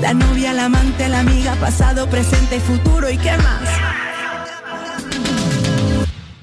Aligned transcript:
La 0.00 0.14
novia, 0.14 0.52
la 0.54 0.64
amante, 0.64 1.08
la 1.08 1.20
amiga, 1.20 1.54
pasado, 1.56 2.08
presente 2.08 2.56
y 2.56 2.60
futuro 2.60 3.10
y 3.10 3.18
qué 3.18 3.36
más. 3.36 3.68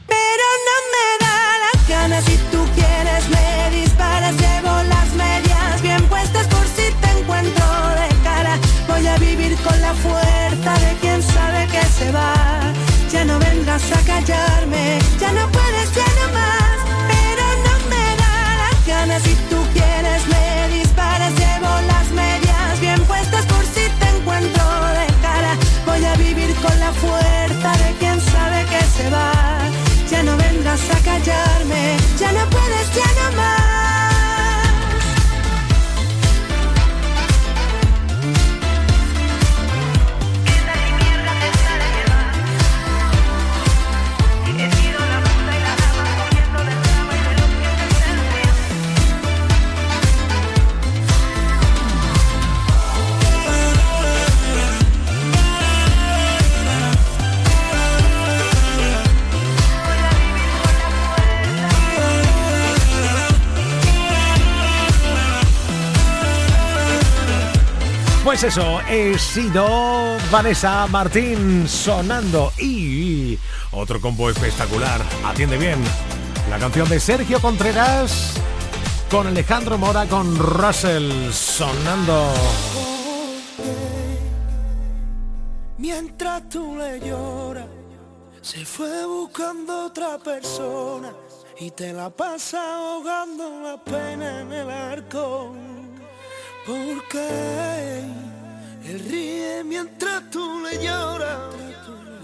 Pero 0.05 0.47
no 0.67 0.77
me 0.93 1.07
da 1.25 1.37
las 1.65 1.87
ganas 1.89 2.23
si 2.25 2.37
tú 2.51 2.63
quieres 2.75 3.23
me 3.29 3.79
disparas, 3.79 4.35
llevo 4.37 4.83
las 4.83 5.11
medias 5.13 5.81
bien 5.81 6.03
puestas 6.07 6.45
por 6.47 6.65
si 6.67 6.91
te 7.01 7.19
encuentro 7.19 7.65
de 7.99 8.23
cara. 8.23 8.57
Voy 8.87 9.07
a 9.07 9.17
vivir 9.17 9.57
con 9.57 9.81
la 9.81 9.93
fuerza 9.95 10.73
de 10.85 10.95
quien 11.01 11.23
sabe 11.23 11.67
que 11.67 11.83
se 11.97 12.11
va. 12.11 12.61
Ya 13.11 13.25
no 13.25 13.39
vendrás 13.39 13.91
a 13.91 14.01
callarme, 14.05 14.99
ya 15.19 15.31
no 15.31 15.49
puedes, 15.51 15.95
ya 15.95 16.06
no 30.77 30.83
vendrás 30.83 30.89
a 30.89 31.03
callarme, 31.03 31.97
ya 32.17 32.31
no 32.31 32.49
puedes, 32.49 32.95
ya 32.95 33.29
no 33.29 33.37
más. 33.37 33.76
Eso, 68.43 68.79
he 68.87 69.17
sido 69.17 70.15
Vanessa 70.29 70.85
Martín 70.87 71.67
sonando 71.67 72.53
y 72.59 73.37
otro 73.71 73.99
combo 73.99 74.29
espectacular. 74.29 75.01
Atiende 75.25 75.57
bien. 75.57 75.83
La 76.47 76.59
canción 76.59 76.87
de 76.87 76.99
Sergio 76.99 77.41
Contreras 77.41 78.35
con 79.09 79.25
Alejandro 79.25 79.79
Mora 79.79 80.05
con 80.05 80.37
Russell 80.37 81.31
sonando. 81.31 82.31
Mientras 85.79 86.47
tú 86.47 86.77
le 86.77 86.99
lloras, 86.99 87.65
se 88.41 88.63
fue 88.63 89.05
buscando 89.07 89.87
otra 89.87 90.19
persona 90.19 91.11
y 91.59 91.71
te 91.71 91.91
la 91.91 92.11
pasa 92.11 92.59
ahogando 92.75 93.61
la 93.63 93.83
pena 93.83 94.41
en 94.41 94.53
el 94.53 94.69
arco. 94.69 95.55
Porque 96.67 98.01
él 98.83 98.99
ríe 99.09 99.63
mientras 99.63 100.29
tú 100.29 100.61
le 100.61 100.83
lloras, 100.83 101.55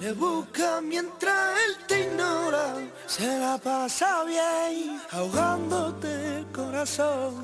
le 0.01 0.11
busca 0.11 0.81
mientras 0.81 1.33
él 1.65 1.77
te 1.87 2.07
ignora, 2.07 2.75
se 3.07 3.39
la 3.39 3.57
pasa 3.57 4.25
bien 4.25 4.99
ahogándote 5.11 6.39
el 6.39 6.45
corazón. 6.47 7.35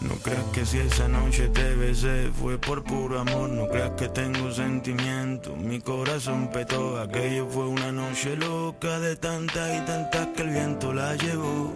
No 0.00 0.16
creas 0.16 0.42
que 0.52 0.66
si 0.66 0.78
esa 0.80 1.06
noche 1.06 1.48
te 1.50 1.76
besé 1.76 2.28
fue 2.40 2.58
por 2.58 2.82
puro 2.82 3.20
amor, 3.20 3.50
no 3.50 3.68
creas 3.68 3.92
que 3.92 4.08
tengo 4.08 4.50
sentimiento, 4.50 5.54
mi 5.54 5.80
corazón 5.80 6.50
petó, 6.50 7.00
aquello 7.00 7.46
fue 7.48 7.68
una 7.68 7.92
noche 7.92 8.34
loca 8.34 8.98
de 8.98 9.14
tantas 9.14 9.80
y 9.80 9.86
tantas 9.86 10.26
que 10.34 10.42
el 10.42 10.50
viento 10.50 10.92
la 10.92 11.14
llevó. 11.14 11.72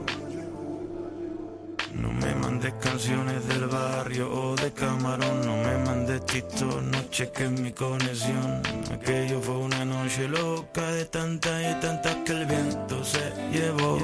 No 1.94 2.12
me 2.12 2.34
mandes 2.58 2.74
canciones 2.80 3.46
del 3.46 3.66
barrio 3.66 4.28
o 4.32 4.56
de 4.56 4.72
camarón, 4.72 5.46
no 5.46 5.56
me 5.58 5.78
mandes 5.84 6.26
TikTok, 6.26 6.82
no 6.82 7.08
cheques 7.08 7.52
mi 7.52 7.70
conexión. 7.70 8.62
Aquello 8.92 9.40
fue 9.40 9.58
una 9.58 9.84
noche 9.84 10.26
loca 10.26 10.84
de 10.90 11.04
tantas 11.04 11.62
y 11.62 11.80
tantas 11.80 12.16
que 12.24 12.32
el 12.32 12.46
viento 12.46 13.04
se 13.04 13.32
llevó. 13.52 13.96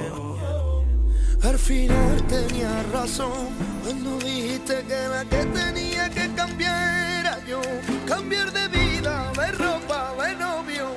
Al 1.43 1.59
final 1.59 2.23
tenía 2.27 2.81
razón 2.93 3.49
cuando 3.83 4.19
dijiste 4.19 4.85
que 4.87 5.07
la 5.09 5.25
que 5.25 5.45
tenía 5.47 6.09
que 6.09 6.33
cambiar 6.33 7.19
era 7.19 7.45
yo. 7.45 7.61
Cambiar 8.07 8.53
de 8.53 8.67
vida, 8.69 9.33
de 9.33 9.51
ropa, 9.51 10.13
de 10.23 10.35
novio. 10.35 10.87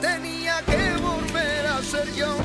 Tenía 0.00 0.60
que 0.62 0.96
volver 1.00 1.66
a 1.68 1.80
ser 1.82 2.12
yo. 2.16 2.36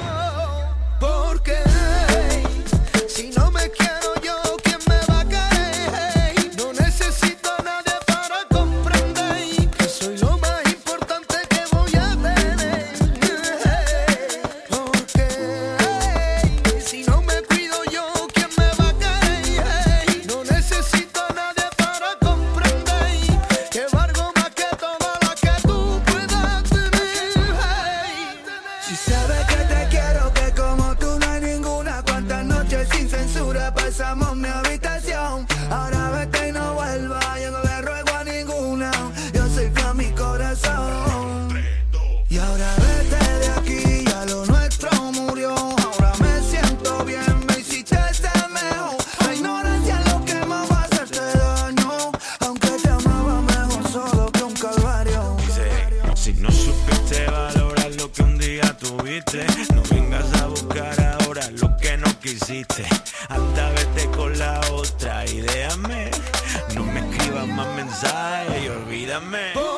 Y 68.04 68.68
olvídame. 68.68 69.71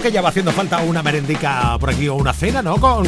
Que 0.00 0.12
ya 0.12 0.20
va 0.20 0.30
haciendo 0.30 0.52
falta 0.52 0.78
una 0.78 1.02
merendica 1.02 1.76
por 1.78 1.90
aquí 1.90 2.08
o 2.08 2.14
una 2.14 2.32
cena, 2.32 2.62
¿no? 2.62 2.76
Con, 2.76 3.06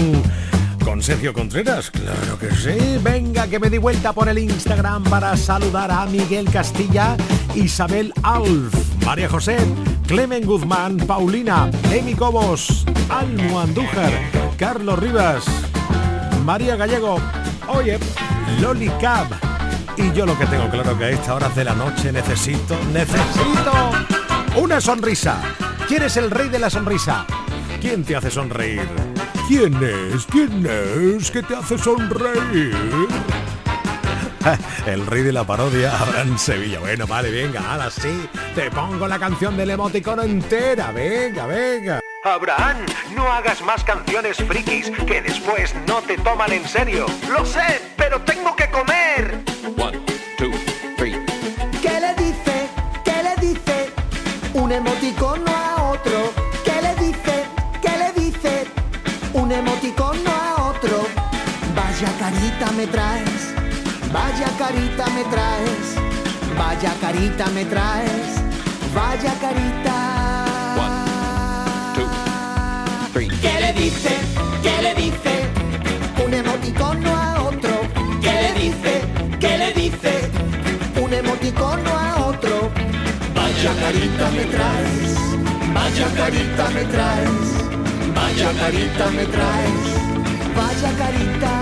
con 0.85 1.03
Sergio 1.03 1.33
Contreras. 1.33 1.91
Claro 1.91 2.39
que 2.39 2.51
sí. 2.55 2.99
Venga, 3.03 3.47
que 3.47 3.59
me 3.59 3.69
di 3.71 3.79
vuelta 3.79 4.13
por 4.13 4.29
el 4.29 4.39
Instagram 4.39 5.05
para 5.05 5.37
saludar 5.37 5.91
a 5.91 6.07
Miguel 6.07 6.51
Castilla, 6.51 7.17
Isabel 7.55 8.13
Alf, 8.23 8.75
María 9.05 9.29
José, 9.29 9.59
Clemen 10.07 10.47
Guzmán, 10.47 10.97
Paulina, 10.99 11.71
Emi 11.91 12.15
Cobos, 12.15 12.85
Almo 13.09 13.61
Andújar, 13.61 14.13
Carlos 14.57 14.99
Rivas, 14.99 15.45
María 16.45 16.77
Gallego, 16.77 17.21
oye, 17.69 17.99
Loli 18.61 18.89
Cab. 19.01 19.27
Y 19.97 20.13
yo 20.13 20.25
lo 20.27 20.39
que 20.39 20.47
tengo 20.47 20.71
claro 20.71 20.97
que 20.97 21.05
a 21.05 21.11
estas 21.11 21.31
horas 21.31 21.55
de 21.57 21.65
la 21.65 21.75
noche 21.75 22.13
necesito, 22.13 22.79
necesito 22.93 23.91
una 24.57 24.81
sonrisa. 24.81 25.58
¿Quién 25.89 26.03
es 26.03 26.19
el 26.19 26.31
rey 26.31 26.51
de 26.51 26.59
la 26.59 26.69
sonrisa? 26.69 27.27
¿Quién 27.81 28.05
te 28.05 28.15
hace 28.15 28.31
sonreír? 28.31 28.87
¿Quién 29.49 29.75
es? 29.83 30.27
¿Quién 30.27 30.67
es 30.67 31.31
que 31.31 31.43
te 31.43 31.57
hace 31.57 31.79
sonreír? 31.79 32.77
El 34.87 35.07
rey 35.07 35.23
de 35.23 35.33
la 35.33 35.45
parodia, 35.45 35.99
Abraham 35.99 36.37
Sevilla. 36.37 36.79
Bueno, 36.81 37.07
vale, 37.07 37.31
venga, 37.31 37.73
ahora 37.73 37.91
sí. 37.91 38.29
Te 38.55 38.71
pongo 38.71 39.09
la 39.09 39.19
canción 39.19 39.57
del 39.57 39.71
emoticono 39.71 40.23
entera. 40.23 40.93
Venga, 40.93 41.47
venga. 41.47 42.01
Abraham, 42.23 42.85
no 43.15 43.33
hagas 43.33 43.63
más 43.63 43.83
canciones 43.83 44.37
frikis 44.37 44.91
que 45.07 45.23
después 45.23 45.75
no 45.87 46.03
te 46.03 46.19
toman 46.19 46.53
en 46.53 46.69
serio. 46.69 47.07
Lo 47.31 47.47
sé, 47.47 47.81
Vaya 83.59 83.75
carita 83.75 84.31
me 84.31 84.45
traes, 84.45 85.15
vaya 85.75 86.09
carita 86.15 86.71
me 86.71 86.85
traes, 86.95 87.49
vaya 88.15 88.53
carita 88.61 89.11
me 89.11 89.25
traes 89.27 89.99
vaya 90.59 90.91
carita. 91.03 91.53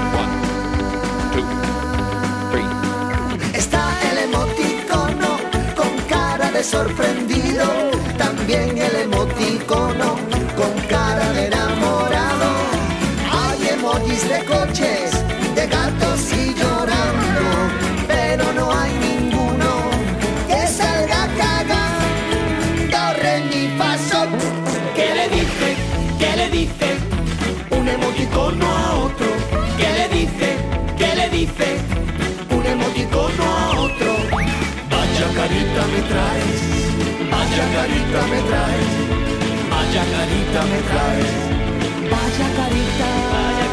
Está 3.54 3.82
el 4.10 4.18
emoticono 4.28 5.30
con 5.74 5.92
cara 6.06 6.50
de 6.50 6.62
sorprendido, 6.62 7.64
también 8.18 8.76
el 8.76 8.94
emoticono 9.06 10.18
con 10.54 10.74
cara 10.90 11.32
de 11.32 11.46
enamorado. 11.46 12.48
Hay 13.40 13.68
emojis 13.68 14.28
de 14.28 14.44
coches, 14.44 15.24
de 15.54 15.66
gatos 15.66 16.05
carita 35.36 35.82
me 35.92 36.00
traes, 36.10 36.60
vaya 37.30 37.64
carita 37.74 38.22
me 38.30 38.40
traes, 38.48 38.92
vaya 39.70 40.04
carita 40.14 40.62
me 40.70 40.80
traes, 40.90 41.34
vaya 42.10 42.48
carita, 42.58 43.08
vaya 43.32 43.65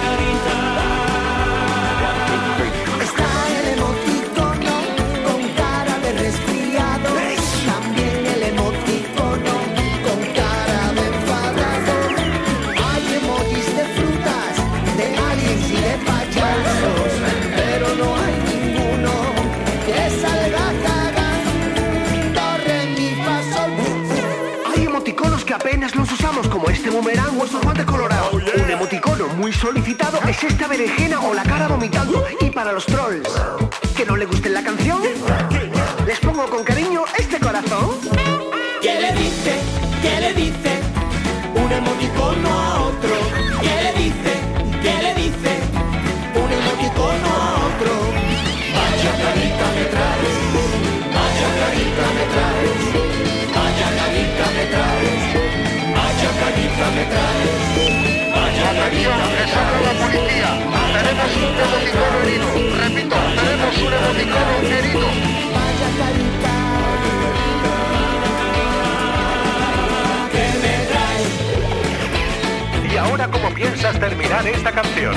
como 26.50 26.70
este 26.70 26.90
boomerang 26.90 27.40
o 27.40 27.46
estos 27.46 27.62
guantes 27.62 27.86
colorados. 27.86 28.34
Oh, 28.34 28.62
Un 28.64 28.70
emoticono 28.70 29.28
muy 29.30 29.52
solicitado 29.52 30.20
es 30.28 30.44
esta 30.44 30.68
berenjena 30.68 31.20
o 31.22 31.34
la 31.34 31.44
cara 31.44 31.68
vomitando. 31.68 32.26
Y 32.42 32.50
para 32.50 32.72
los 32.72 32.86
trolls 32.86 33.30
que 33.96 34.06
no 34.06 34.16
le 34.18 34.26
guste 34.26 34.50
la 34.50 34.64
canción, 34.64 35.02
les 36.06 36.20
pongo 36.20 36.46
con 36.46 36.64
cariño 36.64 37.04
este 37.18 37.40
corazón. 37.40 38.53
Vaya 59.06 59.18
carita 59.18 59.28
me 59.28 59.44
traes. 59.52 59.84
la 59.84 59.94
policía. 60.06 60.50
Tenemos 60.94 61.32
un 61.36 61.44
emoticono 61.60 62.18
herido. 62.24 62.48
Repito, 62.80 63.16
tenemos 63.36 63.74
un 63.78 63.92
emoticono 63.94 64.54
herido. 64.64 65.08
Vaya 65.54 65.90
carita. 66.00 66.54
Que 70.32 70.46
me 70.62 70.76
traes. 70.88 71.32
¿Y 72.94 72.96
ahora 72.98 73.26
cómo 73.30 73.48
piensas 73.54 74.00
terminar 74.00 74.48
esta 74.48 74.72
canción? 74.72 75.16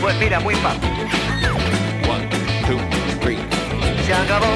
Pues 0.00 0.14
mira, 0.18 0.40
muy 0.40 0.54
fácil. 0.56 0.90
One, 2.10 2.28
two, 2.66 2.80
three. 3.20 3.38
Se 4.04 4.12
acabó. 4.12 4.46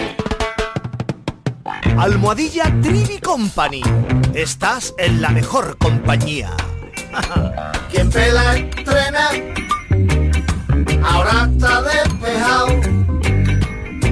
Almohadilla 1.98 2.64
Trivi 2.82 3.18
Company. 3.18 3.82
Estás 4.34 4.94
en 4.98 5.22
la 5.22 5.30
mejor 5.30 5.78
compañía. 5.78 6.54
Quien 7.90 8.10
pela 8.10 8.56
estrena, 8.56 9.28
ahora 11.04 11.48
está 11.50 11.82
despejado. 11.82 12.66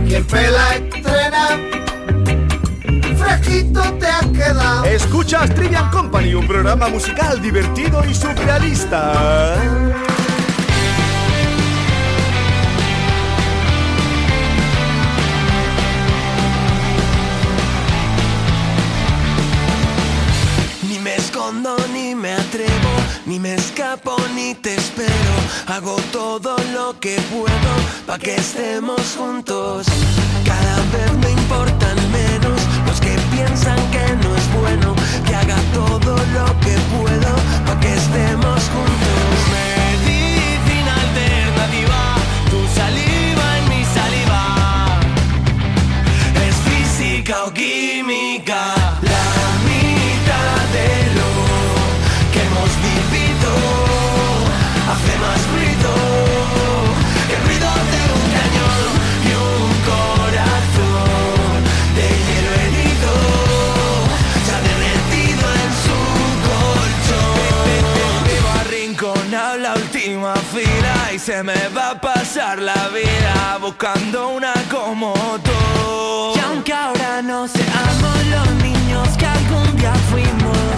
Quien 0.07 0.25
pela 0.25 0.75
estrena, 0.75 1.49
fresquito 3.17 3.83
te 3.99 4.07
has 4.07 4.27
quedado. 4.27 4.85
Escuchas 4.85 5.55
Trivian 5.55 5.91
Company, 5.91 6.35
un 6.35 6.47
programa 6.47 6.89
musical 6.89 7.41
divertido 7.41 8.05
y 8.09 8.15
surrealista. 8.15 9.57
Ni 23.35 23.41
me 23.41 23.55
escapo 23.55 24.17
ni 24.37 24.55
te 24.55 24.77
espero. 24.77 25.35
Hago 25.67 25.97
todo 26.13 26.57
lo 26.73 26.99
que 27.01 27.21
puedo 27.33 27.73
para 28.07 28.19
que 28.21 28.37
estemos 28.37 29.01
juntos. 29.19 29.87
Cada 30.45 30.77
vez 30.93 31.13
me 31.19 31.31
importan 31.43 31.97
menos 32.13 32.61
los 32.87 33.01
que 33.01 33.17
piensan 33.33 33.79
que 33.91 34.05
no 34.23 34.37
es 34.37 34.47
bueno. 34.61 34.95
Que 35.27 35.35
haga 35.35 35.57
todo 35.73 36.17
lo 36.37 36.47
que 36.61 36.77
puedo 36.95 37.35
para 37.67 37.81
que 37.81 37.95
estemos 37.95 38.63
juntos. 38.73 39.74
Se 71.25 71.43
me 71.43 71.69
va 71.75 71.93
a 71.93 72.01
pasar 72.01 72.59
la 72.59 72.89
vida 72.89 73.57
buscando 73.59 74.29
una 74.29 74.53
como 74.71 75.15
tú. 75.43 76.37
Y 76.37 76.39
aunque 76.41 76.75
ahora 76.75 77.23
no 77.23 77.49
seamos 77.49 78.17
los 78.35 78.51
niños 78.63 79.09
que 79.17 79.25
algún 79.25 79.75
día 79.79 79.95
fuimos, 80.11 80.77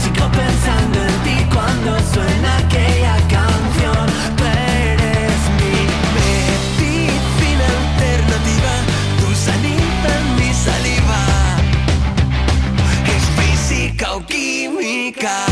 sigo 0.00 0.30
pensando 0.30 1.02
en 1.02 1.14
ti 1.24 1.46
cuando 1.52 1.98
suena 2.14 2.58
aquella 2.58 3.16
canción. 3.26 4.06
Tú 4.36 4.44
eres 4.44 5.40
mi 5.58 5.78
medicina 6.14 7.66
alternativa, 7.82 8.72
tu 9.18 9.34
saliva 9.34 10.10
en 10.20 10.26
mi 10.36 10.54
saliva. 10.54 11.20
Es 13.16 13.24
física 13.36 14.14
o 14.14 14.24
química. 14.24 15.47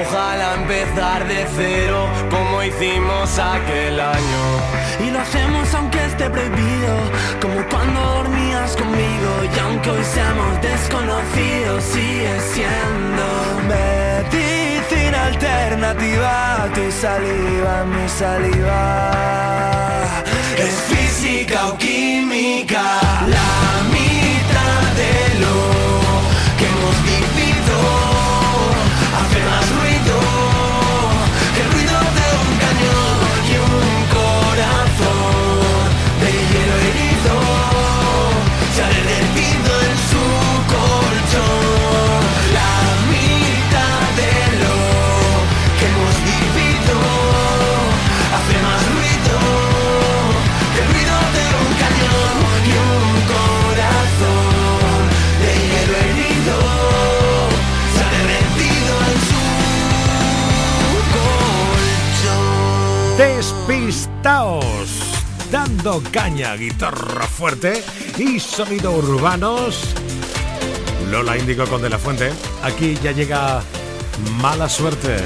Ojalá 0.00 0.54
empezar 0.54 1.26
de 1.26 1.46
cero 1.56 2.08
como 2.30 2.62
hicimos 2.62 3.38
aquel 3.38 3.98
año. 4.00 4.44
Y 5.06 5.10
lo 5.10 5.20
hacemos 5.20 5.74
aunque 5.74 6.02
esté 6.06 6.30
prohibido 6.30 6.96
Como 7.40 7.62
cuando 7.68 8.00
dormías 8.00 8.76
conmigo. 8.76 9.30
Y 9.54 9.58
aunque 9.60 9.90
hoy 9.90 10.04
seamos 10.04 10.62
desconocidos 10.62 11.84
Sigue 11.84 12.40
siendo 12.54 13.26
medicina 13.68 15.26
alternativa. 15.26 16.68
Tu 16.74 16.90
saliva, 16.92 17.84
mi 17.84 18.08
saliva. 18.08 19.10
Es 20.58 20.74
física 20.88 21.68
o 21.68 21.76
química 21.78 23.00
La 23.26 23.82
mitad 23.92 24.82
de 25.00 25.40
lo 25.42 25.56
que 26.58 26.64
hemos 26.66 26.96
vivido. 27.02 27.76
Hace 29.18 29.38
más 29.50 29.65
Despistaos, 63.16 64.90
dando 65.50 66.02
caña, 66.12 66.54
guitarra 66.54 67.26
fuerte 67.26 67.82
y 68.18 68.38
sonido 68.38 68.92
urbanos. 68.92 69.94
Lola 71.10 71.38
Índigo 71.38 71.66
con 71.66 71.80
De 71.80 71.88
La 71.88 71.96
Fuente. 71.96 72.30
Aquí 72.62 72.94
ya 73.02 73.12
llega 73.12 73.62
mala 74.42 74.68
suerte. 74.68 75.16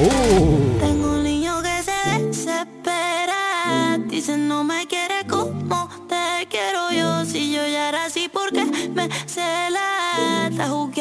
Uh. 0.00 0.78
Tengo 0.80 1.10
un 1.10 1.22
niño 1.22 1.60
que 1.60 1.82
se 1.82 2.18
desespera. 2.18 3.98
Dice 4.06 4.38
no 4.38 4.64
me 4.64 4.86
quiere 4.86 5.26
como 5.28 5.90
te 6.08 6.46
quiero 6.48 6.92
yo. 6.92 7.26
Si 7.26 7.52
yo 7.52 7.60
ya 7.66 7.90
era 7.90 8.06
así, 8.06 8.30
porque 8.32 8.64
me 8.64 9.10
cela? 9.26 10.48
Está 10.48 10.68
juzgado 10.68 10.93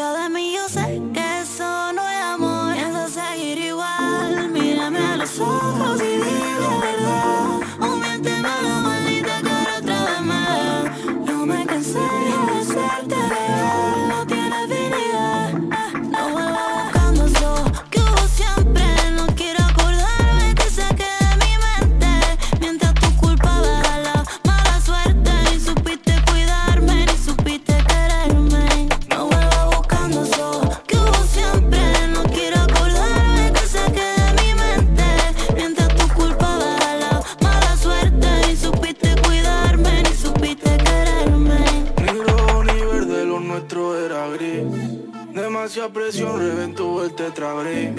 Demasiada 45.74 45.92
presión 45.92 46.38
reventó 46.40 47.04
el 47.04 47.16
tetrabric. 47.16 47.98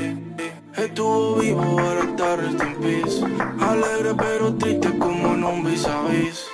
Estuvo 0.76 1.40
vivo, 1.40 1.60
ahora 1.60 2.04
está 2.04 2.36
rest 2.36 2.62
in 2.62 2.74
peace. 2.76 3.24
Alegre 3.58 4.14
pero 4.16 4.54
triste 4.54 4.96
como 4.96 5.32
un 5.32 5.64
vis 5.64 5.84
a 5.84 6.02
vis. 6.02 6.53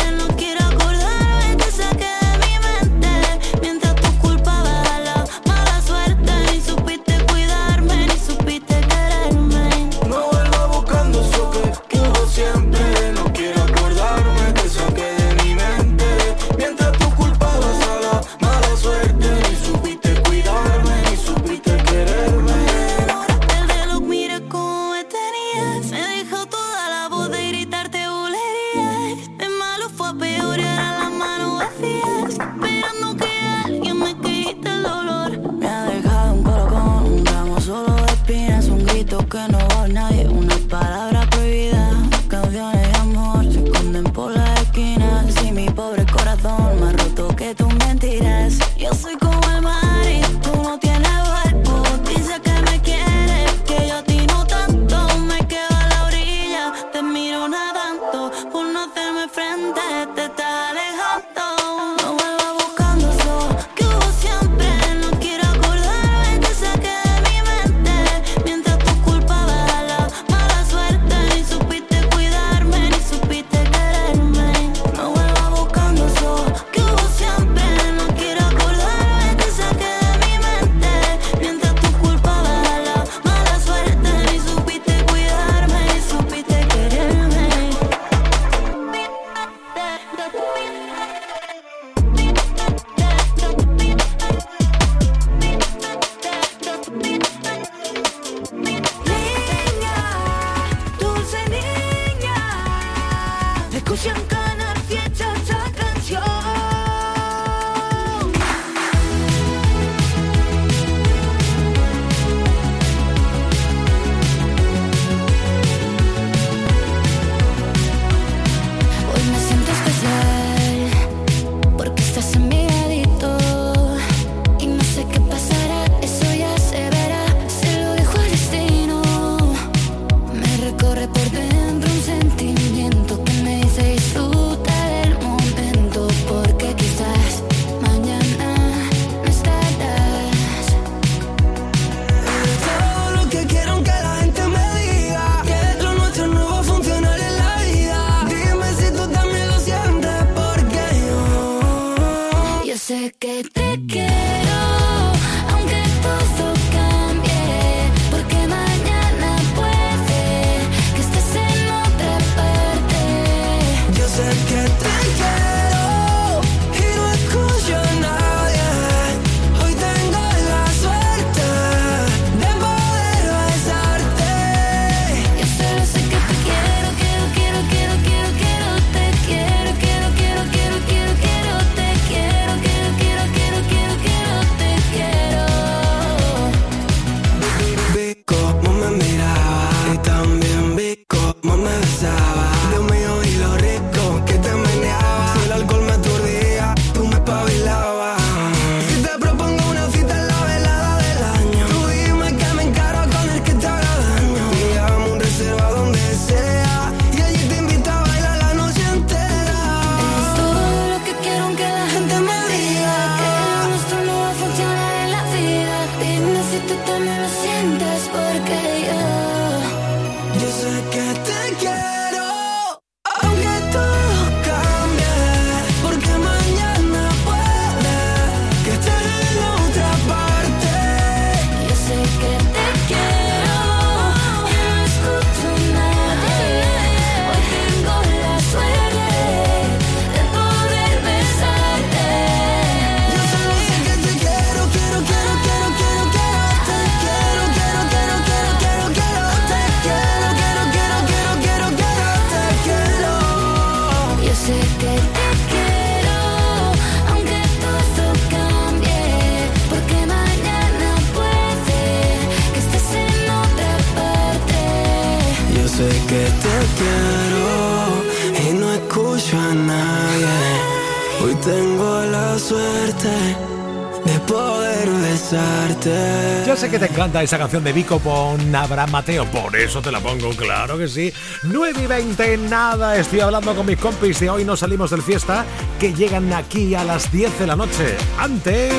encanta 277.01 277.23
esa 277.23 277.39
canción 277.39 277.63
de 277.63 277.73
Vico 277.73 277.97
con 277.97 278.55
Abraham 278.55 278.91
Mateo, 278.91 279.25
por 279.25 279.55
eso 279.55 279.81
te 279.81 279.91
la 279.91 279.99
pongo, 279.99 280.29
claro 280.35 280.77
que 280.77 280.87
sí. 280.87 281.11
9 281.41 281.81
y 281.83 281.87
20, 281.87 282.37
nada, 282.37 282.95
estoy 282.95 283.21
hablando 283.21 283.55
con 283.55 283.65
mis 283.65 283.79
compis 283.79 284.19
de 284.19 284.29
hoy, 284.29 284.45
no 284.45 284.55
salimos 284.55 284.91
del 284.91 285.01
fiesta, 285.01 285.43
que 285.79 285.95
llegan 285.95 286.31
aquí 286.31 286.75
a 286.75 286.83
las 286.83 287.11
10 287.11 287.39
de 287.39 287.47
la 287.47 287.55
noche. 287.55 287.97
Antes, 288.19 288.71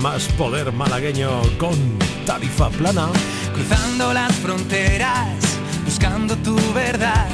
más 0.00 0.28
poder 0.34 0.70
malagueño 0.70 1.42
con 1.58 1.74
tarifa 2.24 2.70
plana. 2.70 3.08
Cruzando 3.54 4.12
las 4.12 4.32
fronteras, 4.36 5.34
buscando 5.84 6.36
tu 6.36 6.56
verdad. 6.74 7.26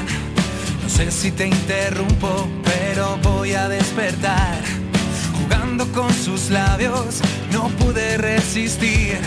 No 0.83 0.89
sé 0.89 1.11
si 1.11 1.31
te 1.31 1.49
interrumpo, 1.49 2.49
pero 2.65 3.19
voy 3.23 3.53
a 3.53 3.69
despertar 3.69 4.84
con 5.93 6.13
sus 6.13 6.51
labios, 6.51 7.21
no 7.53 7.69
pude 7.69 8.17
resistir. 8.17 9.19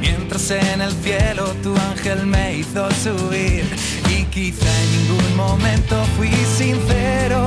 Mientras 0.00 0.50
en 0.50 0.80
el 0.80 0.92
cielo 0.92 1.44
tu 1.62 1.74
ángel 1.76 2.26
me 2.26 2.56
hizo 2.58 2.90
subir. 2.90 3.64
Y 4.08 4.24
quizá 4.24 4.66
en 4.82 5.08
ningún 5.08 5.36
momento 5.36 6.04
fui 6.16 6.30
sincero 6.56 7.46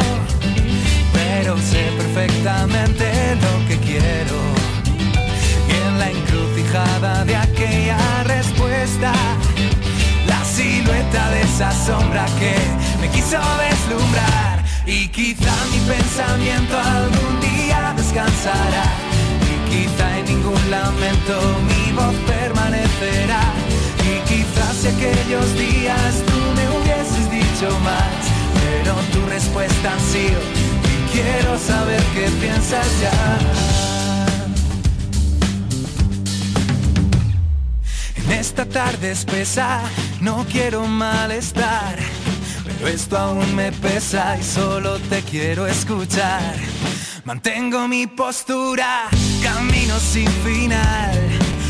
pero 1.43 1.57
sé 1.57 1.91
perfectamente 1.97 3.35
lo 3.35 3.67
que 3.67 3.77
quiero. 3.77 4.37
Y 5.67 5.87
en 5.87 5.99
la 5.99 6.09
encrucijada 6.09 7.25
de 7.25 7.35
aquella 7.35 8.23
respuesta, 8.23 9.11
la 10.27 10.43
silueta 10.45 11.29
de 11.31 11.41
esa 11.41 11.71
sombra 11.71 12.25
que 12.39 12.55
me 13.01 13.09
quiso 13.09 13.39
deslumbrar. 13.69 14.52
Y 14.85 15.07
quizá 15.09 15.53
mi 15.71 15.79
pensamiento 15.79 16.77
algún 16.77 17.39
día 17.41 17.93
descansará. 17.95 18.85
Y 19.51 19.71
quizá 19.71 20.19
en 20.19 20.25
ningún 20.25 20.71
lamento 20.71 21.35
mi 21.69 21.91
voz 21.93 22.15
permanecerá. 22.27 23.43
Y 24.11 24.19
quizás 24.29 24.75
si 24.81 24.87
aquellos 24.87 25.53
días 25.57 26.13
tú 26.27 26.39
me 26.57 26.65
hubieses 26.75 27.31
dicho 27.31 27.69
más, 27.79 28.19
pero 28.61 28.93
tu 29.11 29.25
respuesta 29.29 29.93
ha 29.93 29.99
sido 30.11 30.63
quiero 31.13 31.57
saber 31.59 32.01
qué 32.15 32.27
piensas 32.41 32.87
ya. 32.99 33.37
En 38.15 38.31
esta 38.31 38.65
tarde 38.65 39.11
espesa 39.11 39.81
no 40.21 40.45
quiero 40.51 40.85
malestar, 40.87 41.97
esto 42.87 43.17
aún 43.17 43.55
me 43.55 43.71
pesa 43.71 44.37
y 44.39 44.43
solo 44.43 44.99
te 45.09 45.21
quiero 45.21 45.67
escuchar. 45.67 46.55
Mantengo 47.25 47.87
mi 47.87 48.07
postura, 48.07 49.09
camino 49.41 49.99
sin 49.99 50.27
final. 50.43 51.17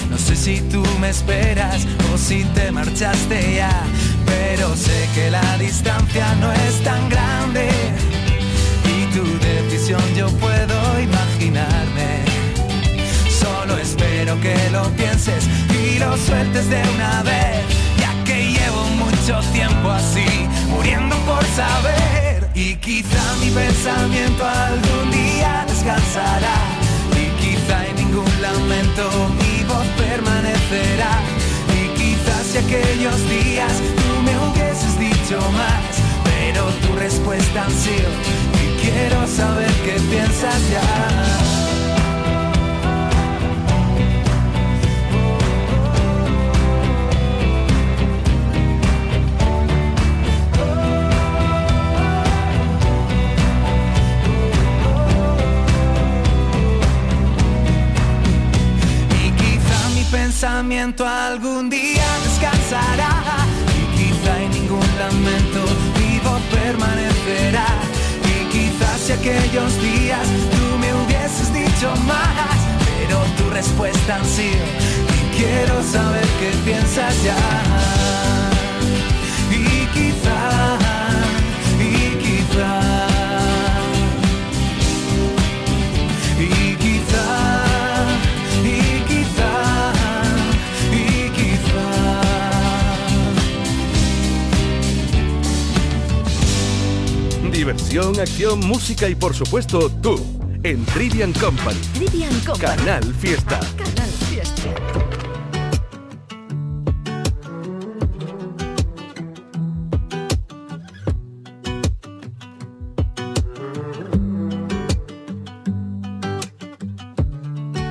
No 0.09 0.17
sé 0.17 0.35
si 0.35 0.61
tú 0.61 0.83
me 0.99 1.09
esperas 1.09 1.85
o 2.13 2.17
si 2.17 2.43
te 2.55 2.71
marchaste 2.71 3.55
ya, 3.55 3.83
pero 4.25 4.75
sé 4.75 5.09
que 5.15 5.31
la 5.31 5.57
distancia 5.57 6.35
no 6.35 6.51
es 6.51 6.83
tan 6.83 7.09
grande 7.09 7.69
tu 9.13 9.23
decisión 9.39 10.01
yo 10.15 10.27
puedo 10.39 10.75
imaginarme. 10.99 12.25
Solo 13.29 13.77
espero 13.77 14.39
que 14.41 14.55
lo 14.71 14.83
pienses 14.95 15.47
y 15.69 15.99
lo 15.99 16.17
sueltes 16.17 16.69
de 16.69 16.81
una 16.95 17.21
vez, 17.23 17.62
mucho 19.23 19.39
tiempo 19.53 19.89
así, 19.89 20.25
muriendo 20.69 21.15
por 21.19 21.43
saber. 21.55 22.49
Y 22.53 22.75
quizá 22.75 23.23
mi 23.39 23.51
pensamiento 23.51 24.43
algún 24.45 25.11
día 25.11 25.63
descansará. 25.65 26.57
Y 27.15 27.29
quizá 27.41 27.87
en 27.87 27.95
ningún 27.95 28.41
lamento 28.41 29.09
mi 29.39 29.63
voz 29.63 29.87
permanecerá. 29.97 31.21
Y 31.71 31.87
quizás 31.97 32.47
si 32.51 32.57
aquellos 32.57 33.29
días 33.29 33.71
tú 33.95 34.21
me 34.23 34.37
hubieses 34.45 34.99
dicho 34.99 35.39
más, 35.51 35.83
pero 36.25 36.65
tu 36.85 36.93
respuesta 36.99 37.63
han 37.63 37.71
sido 37.71 38.09
Quiero 38.83 39.25
saber 39.25 39.71
qué 39.85 39.93
piensas 40.11 40.69
ya. 40.69 41.12
Algún 61.33 61.62
Música 98.33 99.07
y 99.07 99.15
por 99.15 99.35
supuesto 99.35 99.89
tú 100.01 100.19
en 100.63 100.83
Trivian 100.85 101.31
Company. 101.33 101.79
Trivian 101.93 102.33
Company. 102.39 102.75
Canal 102.75 103.13
Fiesta. 103.13 103.59
Canal 103.77 104.09
Fiesta. 104.27 104.63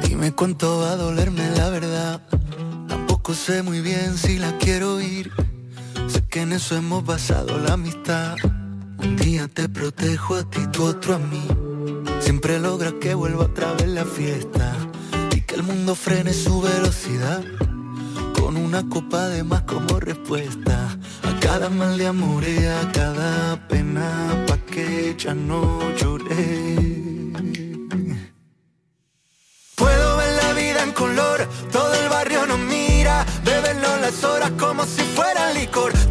Dime 0.09 0.33
cuánto 0.33 0.81
va 0.81 0.91
a 0.91 0.97
dolerme 0.97 1.49
la 1.57 1.71
verdad. 1.71 2.21
Tampoco 2.89 3.33
sé 3.33 3.63
muy 3.63 3.81
bien 3.81 4.19
si 4.19 4.39
la 4.39 4.59
quiero 4.59 5.01
ir. 5.01 5.31
Sé 6.09 6.23
que 6.27 6.43
en 6.43 6.53
eso 6.53 6.77
hemos 6.77 7.07
basado 7.07 7.59
la 7.59 7.72
si 34.93 35.03
fuera 35.15 35.53
licor. 35.53 36.02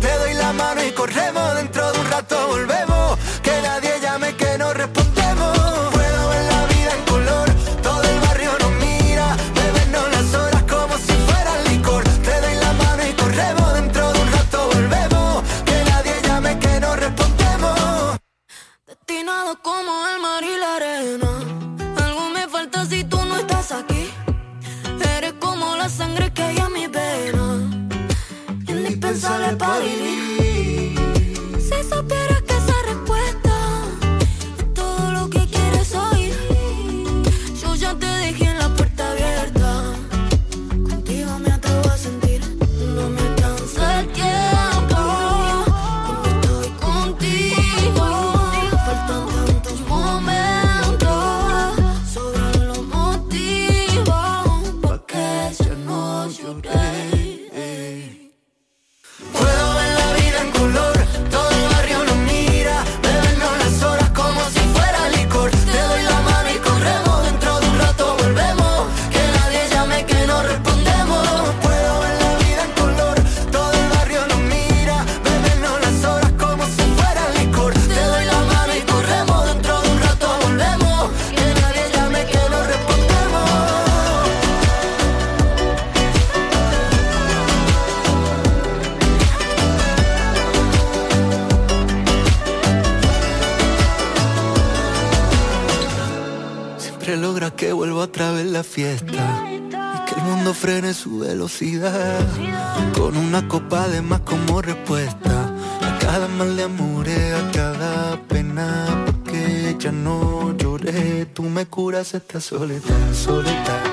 Con 102.95 103.15
una 103.15 103.47
copa 103.47 103.87
de 103.87 104.01
más 104.01 104.21
como 104.21 104.63
respuesta. 104.63 105.53
A 105.79 105.99
cada 105.99 106.27
mal 106.27 106.57
de 106.57 106.63
amores, 106.63 107.33
a 107.35 107.51
cada 107.51 108.19
pena. 108.27 108.87
Porque 109.05 109.75
ya 109.77 109.91
no 109.91 110.57
lloré. 110.57 111.27
Tú 111.27 111.43
me 111.43 111.67
curas 111.67 112.15
esta 112.15 112.41
soledad, 112.41 113.13
soledad, 113.13 113.83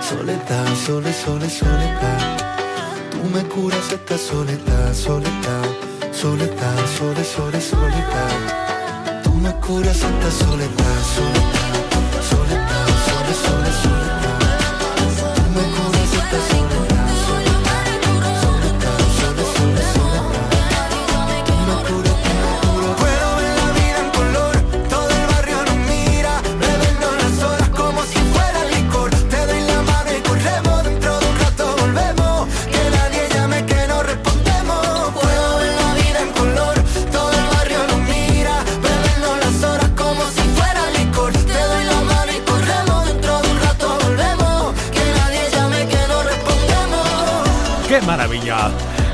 soledad, 0.00 0.66
sole, 0.86 1.12
sole, 1.12 1.50
soledad. 1.50 2.38
Tú 3.10 3.22
me 3.34 3.42
curas 3.44 3.92
esta 3.92 4.16
soledad, 4.16 4.94
soledad, 4.94 5.68
soledad, 6.12 6.78
sole, 6.96 7.24
sole, 7.24 7.60
soledad. 7.60 9.22
Tú 9.22 9.34
me 9.34 9.52
curas 9.56 9.96
esta 9.96 10.30
soledad, 10.30 10.98
soledad, 11.14 11.76
soledad, 12.30 12.88
sole, 13.06 13.34
sole, 13.34 13.72
soledad. 13.82 13.97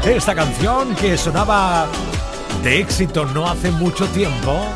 Esta 0.04 0.34
canción 0.34 0.92
que 0.96 1.16
sonaba 1.16 1.86
de 2.64 2.80
éxito 2.80 3.24
no 3.26 3.48
hace 3.48 3.70
mucho 3.70 4.08
tiempo. 4.08 4.66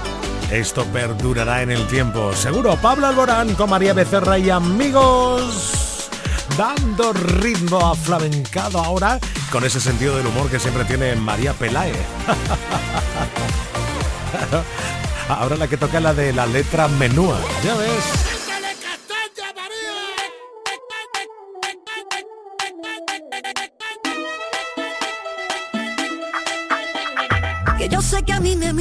Esto 0.51 0.85
perdurará 0.87 1.62
en 1.62 1.72
el 1.72 1.85
tiempo. 1.88 2.33
Seguro, 2.35 2.77
Pablo 2.77 3.09
Alborán 3.09 3.57
con 3.57 3.68
María 3.68 3.94
Becerra 3.94 4.38
y 4.38 4.48
amigos. 4.48 6.09
Dando 6.57 7.12
ritmo 7.12 7.85
a 7.85 7.96
flamencado 7.96 8.79
ahora 8.79 9.18
con 9.51 9.64
ese 9.64 9.81
sentido 9.81 10.16
del 10.16 10.29
humor 10.29 10.48
que 10.48 10.61
siempre 10.61 10.85
tiene 10.85 11.16
María 11.16 11.53
Pelae. 11.53 11.92
Ahora 15.29 15.57
la 15.57 15.66
que 15.66 15.77
toca 15.77 15.98
la 16.01 16.14
de 16.14 16.33
la 16.33 16.46
letra 16.46 16.88
menúa. 16.88 17.38
Ya 17.64 17.74
ves. 17.74 18.27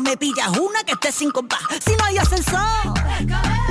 me 0.00 0.16
pillas 0.16 0.48
una 0.58 0.82
que 0.84 0.92
esté 0.92 1.12
sin 1.12 1.30
compás. 1.30 1.60
Si 1.84 1.94
no 1.96 2.04
hay 2.04 2.18
ascensor, 2.18 2.60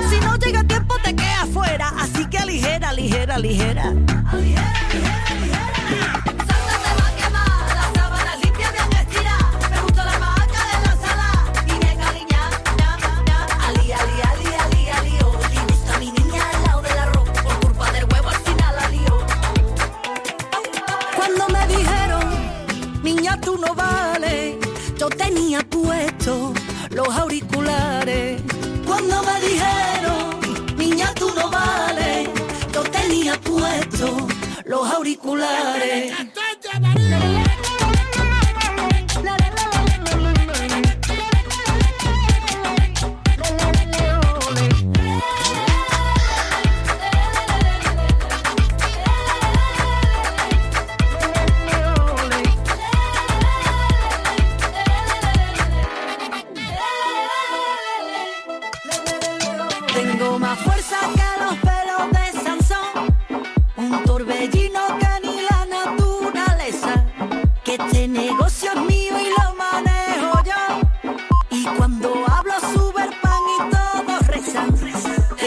si 0.09 0.19
no 0.19 0.35
llega 0.37 0.63
tiempo, 0.63 0.95
te 1.03 1.15
quedas 1.15 1.49
fuera. 1.53 1.89
Así 1.99 2.25
que 2.29 2.37
aligera, 2.37 2.93
ligera, 2.93 3.37
ligera. 3.37 3.93
Ali, 4.31 4.55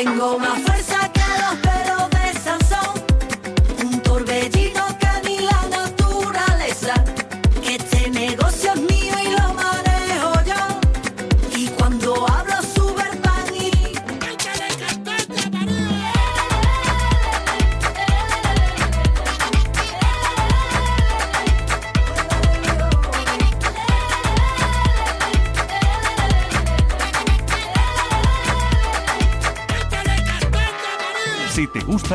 Tengo 0.04 0.36
más 0.36 0.60
fuerza 0.62 1.01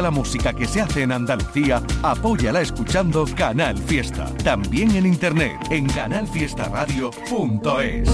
la 0.08 0.12
música 0.12 0.54
que 0.54 0.65
se 0.65 0.80
hace 0.80 1.02
en 1.02 1.12
Andalucía, 1.12 1.84
apóyala 2.02 2.62
escuchando 2.62 3.26
Canal 3.36 3.78
Fiesta. 3.78 4.32
También 4.41 4.96
en 4.96 5.06
internet 5.06 5.58
en 5.70 5.86
canalfiestaradio.es. 5.86 8.10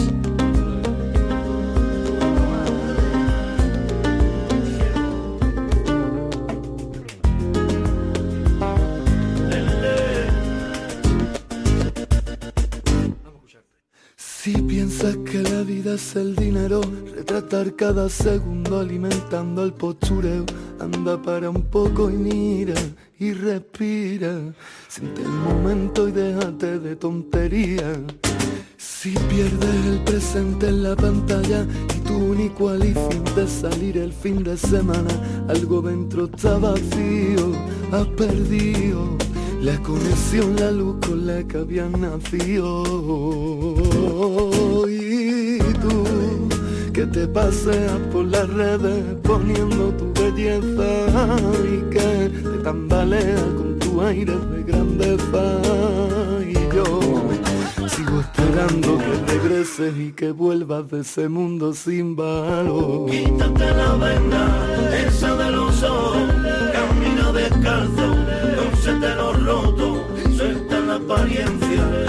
Si 14.17 14.59
piensas 14.63 15.15
que 15.17 15.43
la 15.43 15.61
vida 15.61 15.93
es 15.93 16.15
el 16.15 16.35
dinero, 16.35 16.81
de 16.81 17.23
tratar 17.23 17.75
cada 17.75 18.09
segundo 18.09 18.79
alimentando 18.79 19.63
el 19.63 19.73
postureo. 19.73 20.43
Anda 20.83 21.21
para 21.21 21.49
un 21.49 21.61
poco 21.61 22.09
y 22.09 22.13
mira 22.13 22.73
y 23.17 23.31
respira. 23.31 24.53
Siente 24.89 25.21
el 25.21 25.29
momento 25.29 26.09
y 26.09 26.11
déjate 26.11 26.77
de 26.79 26.97
tontería. 26.97 27.93
Si 28.77 29.11
pierdes 29.11 29.85
el 29.85 29.99
presente 30.03 30.67
en 30.67 30.83
la 30.83 30.93
pantalla 30.97 31.65
y 31.95 31.99
tu 32.01 32.15
único 32.15 32.69
fin 32.77 33.23
de 33.33 33.47
salir 33.47 33.97
el 33.97 34.11
fin 34.11 34.43
de 34.43 34.57
semana, 34.57 35.13
algo 35.47 35.81
dentro 35.81 36.25
está 36.25 36.57
vacío, 36.57 37.53
has 37.93 38.07
perdido 38.17 39.17
la 39.61 39.77
conexión, 39.83 40.57
la 40.57 40.69
luz 40.71 40.97
con 41.07 41.25
la 41.25 41.41
que 41.47 41.59
habías 41.59 41.91
nacido. 41.91 42.83
Y 44.89 45.59
tú 45.81 46.22
que 46.93 47.07
te 47.07 47.27
paseas 47.27 47.97
por 48.11 48.25
las 48.25 48.47
redes 48.49 49.03
poniendo 49.23 49.89
tu 49.97 50.13
belleza 50.13 51.35
y 51.65 51.89
que 51.89 52.29
te 52.29 52.57
tambaleas 52.63 53.41
con 53.57 53.79
tu 53.79 54.01
aire 54.01 54.37
de 54.37 54.63
grandeza 54.63 55.43
y 56.47 56.53
yo 56.75 56.85
sigo 57.89 58.19
esperando 58.21 58.99
que 58.99 59.33
regreses 59.33 59.93
y 59.97 60.11
que 60.11 60.31
vuelvas 60.31 60.89
de 60.91 61.01
ese 61.01 61.27
mundo 61.27 61.73
sin 61.73 62.15
valor. 62.15 63.09
Quítate 63.09 63.73
la 63.73 63.95
venda, 63.95 64.97
esa 65.07 65.35
de 65.35 65.51
los 65.51 65.83
ojos, 65.83 66.31
camina 66.73 67.31
descalzo, 67.31 68.15
no 68.99 69.15
lo 69.15 69.33
roto, 69.33 70.07
suelta 70.37 70.79
la 70.79 70.95
apariencia, 70.95 72.02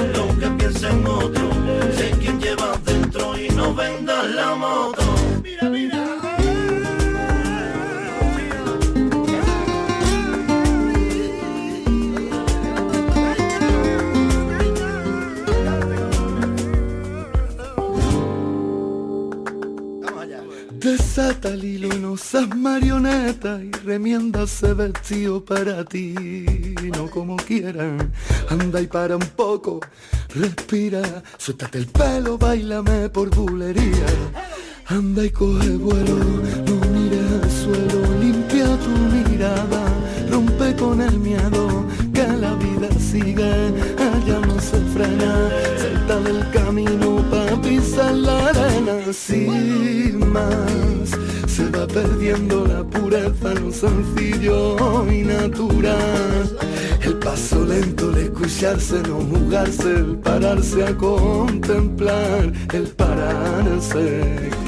El 21.55 21.64
hilo, 21.64 21.88
no 22.01 22.12
usas 22.12 22.49
marioneta 22.57 23.61
y 23.62 23.71
remienda 23.85 24.43
ese 24.43 24.75
vestido 24.75 25.45
para 25.45 25.85
ti, 25.85 26.12
no 26.97 27.09
como 27.09 27.37
quieran. 27.37 28.12
Anda 28.49 28.81
y 28.81 28.88
para 28.88 29.14
un 29.14 29.29
poco, 29.37 29.79
respira, 30.35 31.23
suéltate 31.38 31.79
el 31.79 31.87
pelo, 31.87 32.37
bailame 32.38 33.09
por 33.09 33.31
bulería. 33.31 34.07
Anda 34.88 35.25
y 35.25 35.31
coge 35.31 35.69
vuelo, 35.77 36.17
no 36.67 36.75
mires 36.90 37.31
al 37.40 37.51
suelo, 37.62 38.01
limpia 38.21 38.67
tu 38.79 38.90
mirada, 39.14 39.85
rompe 40.29 40.75
con 40.75 41.01
el 41.01 41.17
miedo, 41.21 41.87
que 42.12 42.27
la 42.27 42.57
vida 42.57 42.88
sigue, 42.99 43.53
allá 43.97 44.40
no 44.45 44.59
se 44.59 44.81
frena, 44.93 45.51
camino 46.50 47.24
pa' 47.30 47.61
pisar 47.62 48.14
la 48.14 48.48
arena, 48.48 49.12
sin 49.12 50.18
más, 50.33 51.11
se 51.46 51.68
va 51.70 51.87
perdiendo 51.87 52.66
la 52.66 52.83
pureza, 52.85 53.54
lo 53.54 53.70
sencillo 53.72 55.11
y 55.11 55.22
natural. 55.22 56.57
El 57.02 57.14
paso 57.18 57.64
lento, 57.64 58.11
el 58.11 58.24
escucharse, 58.24 59.02
no 59.02 59.16
jugarse, 59.16 59.94
el 59.94 60.16
pararse 60.18 60.85
a 60.85 60.96
contemplar, 60.96 62.52
el 62.72 62.87
pararse. 62.88 64.63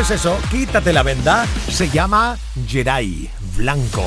Pues 0.00 0.12
eso, 0.12 0.38
quítate 0.50 0.94
la 0.94 1.02
venda, 1.02 1.46
se 1.68 1.90
llama 1.90 2.38
Jerai 2.66 3.28
Blanco. 3.54 4.06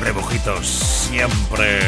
Rebujitos 0.00 0.66
siempre. 0.66 1.78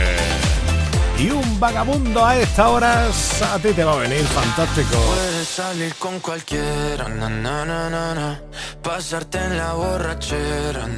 Y 1.21 1.29
un 1.29 1.61
vagabundo 1.61 2.25
a 2.25 2.35
esta 2.35 2.71
hora 2.71 3.05
a 3.05 3.59
ti 3.59 3.75
te 3.75 3.85
va 3.85 3.93
a 3.93 3.97
venir 3.97 4.25
fantástico. 4.25 4.97
Puedes 4.97 5.49
salir 5.49 5.95
con 5.97 6.19
cualquiera, 6.21 7.09
na, 7.11 7.29
na, 7.29 7.65
na, 7.67 8.41
pasarte 8.83 9.37
en 9.37 9.59
la 9.59 9.75
borrachera, 9.75 10.89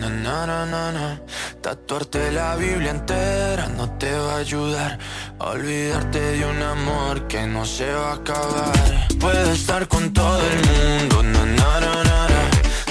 tatuarte 1.61 2.31
la 2.31 2.55
Biblia 2.55 2.91
entera 2.91 3.67
no 3.77 3.91
te 3.99 4.13
va 4.13 4.35
a 4.35 4.39
ayudar 4.39 4.99
a 5.41 5.45
olvidarte 5.45 6.21
de 6.21 6.45
un 6.45 6.63
amor 6.63 7.27
que 7.27 7.45
no 7.49 7.65
se 7.65 7.93
va 7.93 8.13
a 8.13 8.15
acabar. 8.15 9.09
Puedes 9.19 9.49
estar 9.49 9.89
con 9.89 10.13
todo 10.13 10.41
el 10.41 10.57
mundo, 10.71 11.17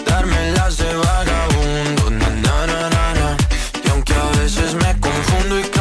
darme 0.05 0.51
las 0.51 0.77
de 0.77 0.93
vagabundo, 0.95 2.03
y 3.85 3.89
aunque 3.89 4.13
a 4.13 4.29
veces 4.41 4.75
me 4.75 4.99
confundo 4.99 5.59
y 5.59 5.80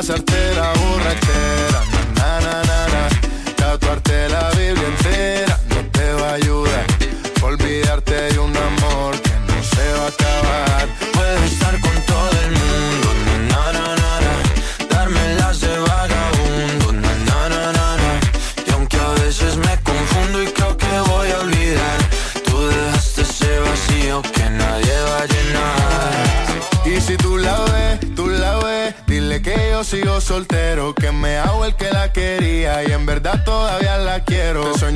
La 0.00 0.14
borrachera, 0.16 0.79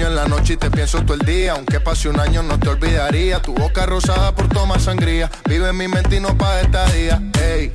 sueño 0.04 0.08
en 0.08 0.16
la 0.16 0.26
noche 0.26 0.54
y 0.54 0.56
te 0.56 0.70
pienso 0.70 1.02
todo 1.02 1.14
el 1.14 1.24
día, 1.26 1.52
aunque 1.52 1.80
pase 1.80 2.08
un 2.08 2.20
año 2.20 2.42
no 2.42 2.58
te 2.58 2.68
olvidaría. 2.68 3.40
Tu 3.40 3.54
boca 3.54 3.86
rosada 3.86 4.34
por 4.34 4.48
tomar 4.48 4.80
sangría, 4.80 5.30
vive 5.48 5.68
en 5.68 5.76
mi 5.76 5.88
mente 5.88 6.16
y 6.16 6.20
no 6.20 6.36
pa' 6.36 6.60
esta 6.60 6.84
día. 6.92 7.20
Ey, 7.40 7.72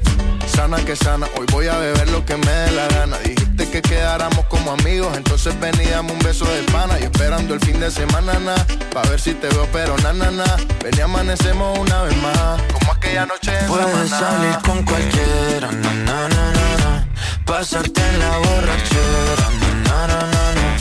sana 0.47 0.77
que 0.85 0.95
sana, 0.95 1.27
hoy 1.37 1.45
voy 1.51 1.67
a 1.67 1.77
beber 1.77 2.09
lo 2.09 2.25
que 2.25 2.37
me 2.37 2.51
dé 2.51 2.71
la 2.71 2.87
gana. 2.87 3.17
Dijiste 3.19 3.69
que 3.69 3.81
quedáramos 3.81 4.45
como 4.45 4.71
amigos, 4.71 5.15
entonces 5.17 5.59
ven 5.59 5.75
y 5.81 5.89
dame 5.89 6.11
un 6.11 6.19
beso 6.19 6.45
de 6.45 6.63
pana. 6.71 6.99
Y 6.99 7.03
esperando 7.03 7.53
el 7.53 7.59
fin 7.59 7.79
de 7.79 7.89
semana, 7.89 8.33
na, 8.39 8.55
pa' 8.93 9.03
ver 9.09 9.19
si 9.19 9.33
te 9.33 9.47
veo, 9.49 9.67
pero 9.71 9.97
na, 9.97 10.13
na, 10.13 10.29
na. 10.31 10.45
Ven 10.83 10.95
y 10.97 11.01
amanecemos 11.01 11.79
una 11.79 12.03
vez 12.03 12.15
más, 12.17 12.61
como 12.73 12.91
aquella 12.93 13.25
noche 13.25 13.51
en 13.59 13.67
Puedes 13.67 14.09
salir 14.09 14.57
con 14.63 14.83
cualquiera, 14.83 15.71
na 15.71 15.93
na 15.93 16.29
na 16.29 16.51
na 16.51 16.77
na. 16.83 17.07
Pasarte 17.45 18.01
en 18.01 18.19
la 18.19 18.37
borrachera, 18.37 19.47
na 19.61 20.07
na 20.07 20.07
na 20.07 20.19
na 20.31 20.53
na. 20.55 20.78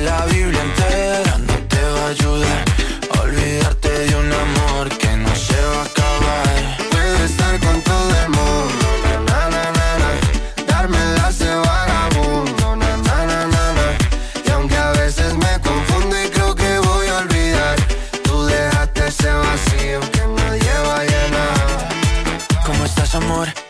La 0.00 0.24
Biblia 0.26 0.62
entera 0.62 1.38
no 1.38 1.54
te 1.68 1.82
va 1.82 2.06
a 2.06 2.08
ayudar 2.08 2.67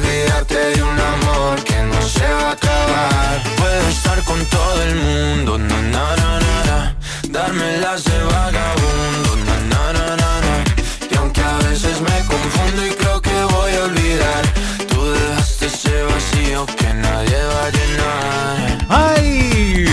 Olvídate 0.00 0.54
de 0.76 0.82
un 0.82 0.98
amor 0.98 1.62
que 1.62 1.76
no 1.82 2.00
se 2.00 2.26
va 2.26 2.48
a 2.48 2.52
acabar. 2.52 3.42
Puedo 3.58 3.88
estar 3.88 4.22
con 4.24 4.42
todo 4.46 4.82
el 4.82 4.94
mundo, 4.96 5.58
na, 5.58 5.82
na, 5.82 6.16
na, 6.16 6.40
na, 6.40 6.64
na. 6.64 6.96
Dármelas 7.28 8.04
de 8.04 8.18
vagabundo, 8.22 9.36
na, 9.46 9.56
na, 9.72 9.92
na, 9.92 10.16
na, 10.16 10.40
na. 10.40 10.64
Y 11.10 11.14
aunque 11.16 11.42
a 11.42 11.58
veces 11.58 12.00
me 12.00 12.18
confundo 12.32 12.86
y 12.86 12.90
creo 12.92 13.20
que 13.20 13.44
voy 13.56 13.72
a 13.74 13.84
olvidar, 13.84 14.42
tú 14.88 15.04
dejaste 15.12 15.66
ese 15.66 16.02
vacío 16.04 16.64
que 16.78 16.94
nadie 16.94 17.36
va 17.54 17.64
a 17.66 17.70
llenar. 17.70 18.86
¡Ay! 18.88 19.84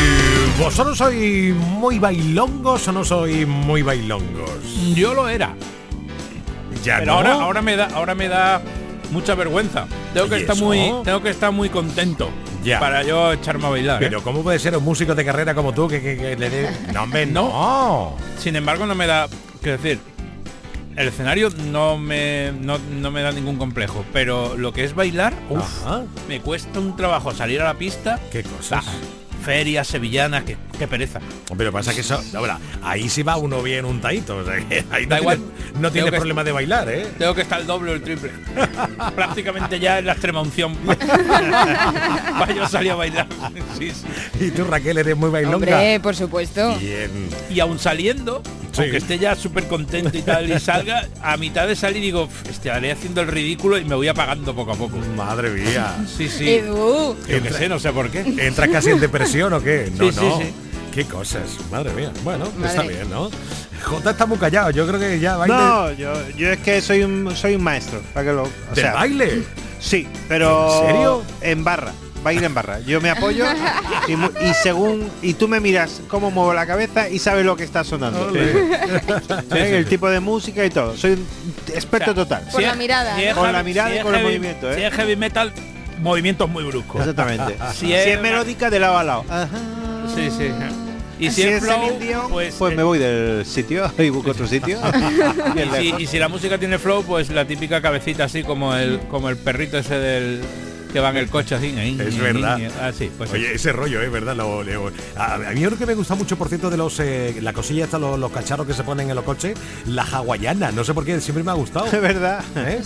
¿Vosotros 0.57 0.97
sois 0.97 1.53
muy 1.53 1.99
bailongos 1.99 2.87
o 2.87 2.91
no 2.93 3.03
sois 3.03 3.45
muy 3.45 3.81
bailongos? 3.81 4.51
Yo 4.95 5.13
lo 5.13 5.27
era. 5.27 5.53
Ya 6.81 6.99
Pero 6.99 7.07
no. 7.11 7.17
ahora, 7.17 7.33
ahora 7.33 7.61
me 7.61 7.75
da, 7.75 7.87
ahora 7.93 8.15
me 8.15 8.27
da 8.29 8.61
mucha 9.11 9.35
vergüenza. 9.35 9.85
Tengo 10.13 10.29
que 10.29 10.37
¿Y 10.37 10.41
estar 10.41 10.55
muy, 10.57 10.91
tengo 11.03 11.21
que 11.21 11.29
estar 11.29 11.51
muy 11.51 11.69
contento 11.69 12.29
Ya. 12.63 12.79
para 12.79 13.03
yo 13.03 13.33
echarme 13.33 13.65
a 13.67 13.69
bailar. 13.69 14.01
¿eh? 14.03 14.05
Pero 14.07 14.21
¿cómo 14.23 14.43
puede 14.43 14.59
ser 14.59 14.75
un 14.77 14.83
músico 14.83 15.15
de 15.15 15.23
carrera 15.25 15.53
como 15.55 15.73
tú 15.73 15.87
que, 15.87 16.01
que- 16.01 16.17
que 16.17 16.35
le 16.35 16.49
dé... 16.49 16.69
No, 16.93 17.03
hombre, 17.03 17.25
no. 17.25 18.15
Sin 18.39 18.55
embargo, 18.55 18.85
no 18.85 18.95
me 18.95 19.07
da, 19.07 19.27
quiero 19.61 19.77
decir, 19.77 19.99
el 20.95 21.07
escenario 21.09 21.49
no 21.71 21.97
me, 21.97 22.51
no, 22.59 22.77
no 22.99 23.11
me 23.11 23.21
da 23.21 23.31
ningún 23.31 23.57
complejo, 23.57 24.03
pero 24.13 24.57
lo 24.57 24.73
que 24.73 24.83
es 24.83 24.95
bailar, 24.95 25.33
uf, 25.49 25.85
me 26.27 26.41
cuesta 26.41 26.79
un 26.79 26.95
trabajo 26.95 27.31
salir 27.33 27.61
a 27.61 27.65
la 27.65 27.73
pista. 27.75 28.19
¿Qué 28.31 28.43
cosas? 28.43 28.83
Ferias 29.47 29.87
sevillanas, 29.87 30.43
qué, 30.43 30.57
qué 30.77 30.87
pereza. 30.89 31.21
Pero 31.57 31.71
pasa 31.71 31.93
que 31.93 32.01
eso, 32.01 32.21
ahora, 32.35 32.59
ahí 32.83 33.07
sí 33.07 33.23
va 33.23 33.37
uno 33.37 33.63
bien 33.63 33.85
untadito, 33.85 34.35
o 34.39 34.43
sea 34.43 34.57
que 34.57 34.83
ahí 34.91 35.03
no 35.05 35.09
Da 35.15 35.19
igual. 35.21 35.37
tiene, 35.37 35.79
no 35.79 35.89
tiene 35.89 35.91
Tengo 36.07 36.11
que- 36.11 36.17
problema 36.17 36.43
de 36.43 36.51
bailar, 36.51 36.89
¿eh? 36.89 37.07
Tengo 37.17 37.33
que 37.33 37.43
estar 37.43 37.61
el 37.61 37.65
doble 37.65 37.91
o 37.91 37.93
el 37.93 38.01
triple. 38.01 38.29
Prácticamente 39.15 39.79
ya 39.79 39.99
es 39.99 40.05
la 40.05 40.11
extrema 40.11 40.41
unción. 40.41 40.75
Yo 42.55 42.67
salir 42.67 42.91
a 42.91 42.95
bailar. 42.95 43.27
Sí, 43.77 43.91
sí. 43.91 44.45
Y 44.45 44.51
tú, 44.51 44.63
Raquel, 44.65 44.97
eres 44.97 45.15
muy 45.15 45.29
bailonga. 45.29 45.55
Hombre, 45.57 45.99
por 46.01 46.15
supuesto. 46.15 46.75
Bien. 46.79 47.09
Y 47.49 47.59
aún 47.59 47.77
saliendo, 47.79 48.41
Sí. 48.71 48.81
aunque 48.83 48.97
esté 48.97 49.17
ya 49.19 49.35
súper 49.35 49.67
contento 49.67 50.15
y 50.17 50.21
tal, 50.21 50.51
y 50.51 50.59
salga, 50.59 51.07
a 51.23 51.35
mitad 51.37 51.67
de 51.67 51.75
salir 51.75 52.01
digo, 52.01 52.27
"Pf, 52.27 52.49
estaré 52.51 52.91
haciendo 52.91 53.21
el 53.21 53.27
ridículo 53.27 53.77
y 53.77 53.85
me 53.85 53.95
voy 53.95 54.07
apagando 54.07 54.53
poco 54.55 54.71
a 54.73 54.75
poco. 54.75 54.97
Madre 55.15 55.49
mía. 55.49 55.95
Sí, 56.17 56.27
sí. 56.29 56.49
Edu. 56.49 57.15
Yo 57.27 57.53
sé, 57.57 57.69
no 57.69 57.79
sé 57.79 57.91
por 57.91 58.09
qué. 58.11 58.19
¿Entras 58.19 58.69
casi 58.69 58.89
en 58.91 58.99
depresión 58.99 59.36
o 59.43 59.61
qué? 59.61 59.91
No, 59.95 60.11
Sí, 60.11 60.15
no. 60.19 60.37
sí. 60.39 60.53
Qué 60.93 61.05
cosas, 61.05 61.43
madre 61.71 61.91
mía. 61.93 62.11
Bueno, 62.23 62.45
Madre. 62.57 62.69
está 62.69 62.81
bien, 62.81 63.09
¿no? 63.09 63.29
J 63.83 64.09
está 64.09 64.25
muy 64.25 64.37
callado, 64.39 64.71
yo 64.71 64.87
creo 64.87 64.99
que 64.99 65.19
ya 65.19 65.37
baile. 65.37 65.55
No, 65.55 65.91
yo, 65.93 66.11
yo 66.35 66.49
es 66.51 66.57
que 66.59 66.81
soy 66.81 67.03
un, 67.03 67.35
soy 67.35 67.53
un 67.55 67.63
maestro. 67.63 68.01
Para 68.13 68.25
que 68.25 68.33
lo, 68.33 68.43
o 68.43 68.49
¿Del 68.73 68.83
sea, 68.83 68.93
baile? 68.93 69.43
Sí, 69.79 70.07
pero. 70.27 70.81
¿En 70.81 70.87
serio? 70.87 71.23
En 71.41 71.63
barra. 71.63 71.91
Baile 72.23 72.47
en 72.47 72.53
barra. 72.55 72.79
Yo 72.79 72.99
me 72.99 73.11
apoyo 73.11 73.45
y, 74.07 74.13
y 74.13 74.53
según. 74.63 75.07
Y 75.21 75.35
tú 75.35 75.47
me 75.47 75.59
miras 75.59 76.01
cómo 76.07 76.31
muevo 76.31 76.51
la 76.55 76.65
cabeza 76.65 77.07
y 77.07 77.19
sabes 77.19 77.45
lo 77.45 77.55
que 77.55 77.63
está 77.63 77.83
sonando. 77.83 78.31
El 79.51 79.85
tipo 79.85 80.09
de 80.09 80.19
música 80.19 80.65
y 80.65 80.71
todo. 80.71 80.97
Soy 80.97 81.11
un 81.11 81.27
experto 81.75 82.15
total. 82.15 82.43
Por 82.51 82.63
la 82.63 82.73
mirada. 82.73 83.15
Si 83.17 83.35
Con 83.35 83.51
la 83.53 83.61
mirada 83.61 83.91
si 83.91 83.97
y 83.99 84.01
con 84.01 84.15
el 84.15 84.23
movimiento, 84.23 84.71
¿eh? 84.71 84.75
Si 84.77 84.81
es 84.83 84.93
heavy 84.95 85.15
metal, 85.15 85.53
movimientos 85.99 86.49
muy 86.49 86.63
bruscos. 86.63 87.01
Exactamente. 87.01 87.57
Si 87.73 87.87
si, 87.87 87.93
es 87.93 88.21
melódica, 88.21 88.69
de 88.69 88.79
lado 88.79 88.97
a 88.97 89.03
lado. 89.03 89.25
Sí, 90.15 90.29
sí. 90.31 90.49
Y 91.19 91.29
si, 91.29 91.41
Si 91.41 91.41
es 91.43 91.55
es 91.55 91.63
flow, 91.63 91.99
Dion, 91.99 92.29
pues, 92.29 92.55
Pues 92.55 92.75
me 92.75 92.83
voy 92.83 92.99
del 92.99 93.45
sitio 93.45 93.91
y 93.97 94.09
busco 94.09 94.31
otro 94.31 94.47
sitio. 94.47 94.79
Y, 95.55 95.79
si, 95.79 96.03
y 96.03 96.07
si 96.07 96.19
la 96.19 96.27
música 96.27 96.57
tiene 96.57 96.77
flow, 96.77 97.03
pues 97.03 97.29
la 97.29 97.45
típica 97.45 97.81
cabecita 97.81 98.25
así 98.25 98.43
como 98.43 98.75
el 98.75 98.99
como 99.09 99.29
el 99.29 99.37
perrito 99.37 99.77
ese 99.77 99.95
del 99.95 100.41
que 100.97 101.01
va 101.01 101.09
en 101.11 101.17
el 101.17 101.27
coche 101.29 101.53
así. 101.53 101.75
Es 101.99 102.17
verdad. 102.17 102.59
Así, 102.81 103.11
pues 103.15 103.31
Oye, 103.31 103.53
ese 103.53 103.71
rollo, 103.71 104.01
es 104.01 104.11
verdad. 104.11 104.35
Lo, 104.35 104.63
lo- 104.63 104.91
a, 105.15 105.35
a 105.35 105.37
mí 105.53 105.61
lo 105.61 105.77
que 105.77 105.85
me 105.85 105.93
gusta 105.93 106.15
mucho, 106.15 106.37
por 106.37 106.49
cierto, 106.49 106.71
de 106.71 106.77
los 106.77 106.99
eh, 106.99 107.37
la 107.41 107.53
cosilla 107.53 107.85
esta, 107.85 107.99
los, 107.99 108.17
los 108.17 108.31
cacharros 108.31 108.65
que 108.65 108.73
se 108.73 108.83
ponen 108.83 109.07
en 109.09 109.15
los 109.15 109.23
coches, 109.23 109.55
la 109.85 110.01
hawaiana. 110.03 110.71
No 110.71 110.83
sé 110.83 110.95
por 110.95 111.05
qué, 111.05 111.21
siempre 111.21 111.43
me 111.43 111.51
ha 111.51 111.53
gustado. 111.53 111.85
Es 111.97 112.01
verdad. 112.01 112.43
¿Eh? 112.55 112.81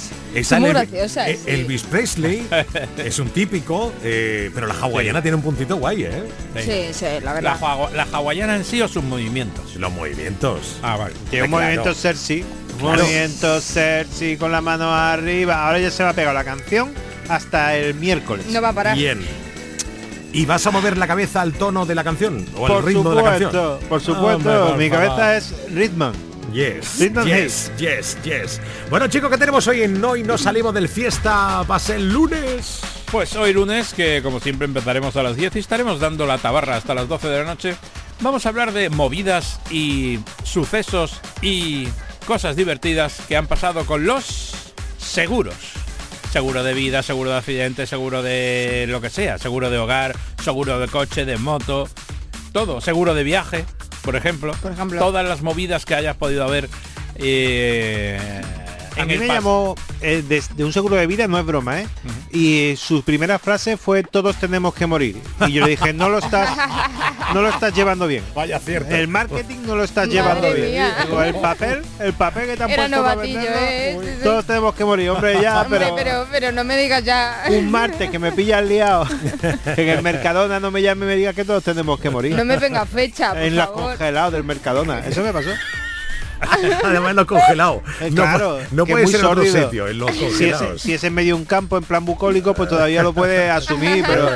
Muy 0.59 0.65
el- 0.69 0.73
graciosas, 0.73 1.27
eh, 1.29 1.39
sí. 1.41 1.49
Elvis 1.51 1.83
Presley 1.83 2.45
es 2.97 3.17
un 3.19 3.29
típico, 3.29 3.93
eh, 4.03 4.51
pero 4.53 4.67
la 4.67 4.73
hawaiana 4.73 5.21
tiene 5.21 5.35
un 5.35 5.41
puntito 5.43 5.77
guay, 5.77 6.03
¿eh? 6.03 6.23
Sí, 6.57 6.93
sí, 6.93 7.05
la 7.05 7.19
La, 7.21 7.33
verdad. 7.33 7.57
hawai- 7.61 7.91
la 7.93 8.03
hawaiana 8.11 8.57
en 8.57 8.65
sí 8.65 8.81
o 8.81 8.89
sus 8.89 9.03
movimientos. 9.03 9.75
Los 9.77 9.91
movimientos. 9.93 10.77
Ah, 10.83 10.97
vale. 10.97 11.13
Tiene 11.29 11.45
un 11.45 11.51
Claro. 11.51 11.65
movimiento. 11.65 11.95
Un 12.73 12.79
Claro. 12.79 13.03
movimiento 13.03 13.61
sexy 13.61 14.37
con 14.37 14.51
la 14.51 14.59
mano 14.61 14.93
arriba. 14.93 15.65
Ahora 15.67 15.79
ya 15.79 15.91
se 15.91 16.03
me 16.03 16.09
ha 16.09 16.13
pegado 16.13 16.33
la 16.33 16.43
canción 16.43 16.91
hasta 17.35 17.75
el 17.77 17.95
miércoles. 17.95 18.45
No 18.47 18.61
va 18.61 18.69
a 18.69 18.73
parar. 18.73 18.97
Bien. 18.97 19.19
¿Y 20.33 20.45
vas 20.45 20.65
a 20.65 20.71
mover 20.71 20.97
la 20.97 21.07
cabeza 21.07 21.41
al 21.41 21.53
tono 21.53 21.85
de 21.85 21.95
la 21.95 22.03
canción? 22.03 22.45
¿O 22.55 22.65
al 22.65 22.73
por 22.73 22.85
ritmo 22.85 23.09
de 23.09 23.15
la 23.15 23.23
canción? 23.23 23.51
supuesto, 23.51 23.79
por 23.89 24.01
supuesto. 24.01 24.49
Hombre, 24.49 24.69
por 24.69 24.77
Mi 24.77 24.89
cabeza 24.89 25.37
es 25.37 25.53
Ritman. 25.73 26.13
Yes, 26.53 26.99
Rhythm 26.99 27.23
yes, 27.23 27.71
yes, 27.77 28.17
yes. 28.23 28.59
Bueno, 28.89 29.07
chicos, 29.07 29.29
¿qué 29.29 29.37
tenemos 29.37 29.65
hoy 29.67 29.83
en 29.83 30.03
Hoy 30.03 30.23
no 30.23 30.37
salimos 30.37 30.73
del 30.73 30.89
fiesta? 30.89 31.63
Va 31.63 31.77
a 31.77 31.79
ser 31.79 32.01
lunes. 32.01 32.81
Pues 33.09 33.35
hoy 33.37 33.53
lunes, 33.53 33.93
que 33.93 34.21
como 34.21 34.41
siempre 34.41 34.65
empezaremos 34.65 35.15
a 35.15 35.23
las 35.23 35.37
10 35.37 35.55
y 35.55 35.59
estaremos 35.59 36.01
dando 36.01 36.25
la 36.25 36.37
tabarra 36.37 36.75
hasta 36.75 36.93
las 36.93 37.07
12 37.07 37.29
de 37.29 37.37
la 37.39 37.45
noche, 37.45 37.75
vamos 38.19 38.45
a 38.45 38.49
hablar 38.49 38.73
de 38.73 38.89
movidas 38.89 39.61
y 39.69 40.19
sucesos 40.43 41.21
y 41.41 41.87
cosas 42.27 42.57
divertidas 42.57 43.21
que 43.29 43.37
han 43.37 43.47
pasado 43.47 43.85
con 43.85 44.05
los 44.05 44.51
seguros. 44.97 45.55
Seguro 46.31 46.63
de 46.63 46.73
vida, 46.73 47.03
seguro 47.03 47.31
de 47.31 47.37
accidente, 47.37 47.85
seguro 47.85 48.23
de 48.23 48.85
lo 48.87 49.01
que 49.01 49.09
sea, 49.09 49.37
seguro 49.37 49.69
de 49.69 49.77
hogar, 49.77 50.15
seguro 50.41 50.79
de 50.79 50.87
coche, 50.87 51.25
de 51.25 51.35
moto, 51.35 51.89
todo, 52.53 52.79
seguro 52.79 53.13
de 53.13 53.23
viaje, 53.23 53.65
por 54.01 54.15
ejemplo. 54.15 54.53
Por 54.61 54.71
ejemplo. 54.71 54.97
Todas 54.99 55.27
las 55.27 55.41
movidas 55.41 55.83
que 55.83 55.93
hayas 55.93 56.15
podido 56.15 56.45
haber 56.45 56.69
eh, 57.15 58.41
A 58.97 59.01
en 59.01 59.07
mí 59.07 59.13
el 59.13 59.19
me 59.21 59.27
llamó 59.27 59.75
eh, 60.01 60.21
de, 60.27 60.43
de 60.55 60.63
un 60.65 60.73
seguro 60.73 60.95
de 60.97 61.07
vida, 61.07 61.27
no 61.27 61.39
es 61.39 61.45
broma, 61.45 61.79
¿eh? 61.81 61.87
Y 62.31 62.75
su 62.77 63.03
primera 63.03 63.39
frase 63.39 63.77
fue 63.77 64.03
todos 64.03 64.35
tenemos 64.37 64.73
que 64.73 64.85
morir. 64.85 65.17
Y 65.47 65.53
yo 65.53 65.63
le 65.63 65.71
dije, 65.71 65.93
no 65.93 66.09
lo 66.09 66.17
estás, 66.19 66.49
no 67.33 67.41
lo 67.41 67.49
estás 67.49 67.73
llevando 67.73 68.07
bien. 68.07 68.23
Vaya 68.35 68.59
cierto. 68.59 68.93
El 68.93 69.07
marketing 69.07 69.59
no 69.65 69.75
lo 69.75 69.83
estás 69.83 70.07
Madre 70.07 70.13
llevando 70.21 70.53
bien. 70.53 70.91
Digo, 71.05 71.23
el 71.23 71.35
papel, 71.35 71.81
el 71.99 72.13
papel 72.13 72.47
que 72.47 72.57
te 72.57 72.63
han 72.63 72.69
Era 72.69 72.83
puesto 72.87 73.03
para 73.03 73.15
venderlo, 73.21 73.49
¿eh? 73.59 73.97
Sí, 74.01 74.07
sí. 74.17 74.23
Todos 74.23 74.45
tenemos 74.45 74.75
que 74.75 74.85
morir, 74.85 75.09
hombre, 75.09 75.41
ya, 75.41 75.61
Hombre, 75.61 75.79
pero, 75.79 75.95
pero, 75.95 76.27
pero 76.31 76.51
no 76.51 76.63
me 76.63 76.77
digas 76.77 77.03
ya. 77.03 77.43
un 77.49 77.71
martes 77.71 78.09
que 78.09 78.19
me 78.19 78.31
pillas 78.33 78.63
liado. 78.65 79.07
que 79.75 79.81
en 79.83 79.89
el 79.89 80.01
Mercadona 80.01 80.59
no 80.59 80.69
me 80.71 80.81
llame 80.81 81.05
y 81.05 81.09
me 81.09 81.15
diga 81.15 81.33
que 81.33 81.45
todos 81.45 81.63
tenemos 81.63 81.99
que 81.99 82.09
morir. 82.09 82.35
No 82.35 82.43
me 82.45 82.57
venga 82.57 82.85
fecha, 82.85 83.29
por 83.29 83.41
en 83.41 83.55
favor. 83.55 83.73
congelados 83.89 84.33
del 84.33 84.43
Mercadona. 84.43 84.99
Eso 84.99 85.21
me 85.23 85.31
pasó. 85.31 85.49
Además, 86.83 87.15
los 87.15 87.25
congelados. 87.25 87.81
Eh, 88.01 88.09
No, 88.11 88.23
claro, 88.23 88.59
no 88.71 88.85
puede 88.85 89.07
ser 89.07 89.19
en 89.21 89.25
otro 89.25 89.43
sitio, 89.45 89.87
en 89.87 89.97
los 89.99 90.11
Si 90.11 90.17
es, 90.17 90.29
congelados. 90.29 90.81
si 90.81 90.93
es 90.93 91.03
en 91.03 91.13
medio 91.13 91.35
de 91.35 91.41
un 91.41 91.45
campo 91.45 91.77
en 91.77 91.83
plan 91.83 92.03
bucólico, 92.05 92.53
pues 92.53 92.69
todavía 92.69 93.03
lo 93.03 93.13
puede 93.13 93.49
asumir, 93.49 94.03
pero 94.07 94.29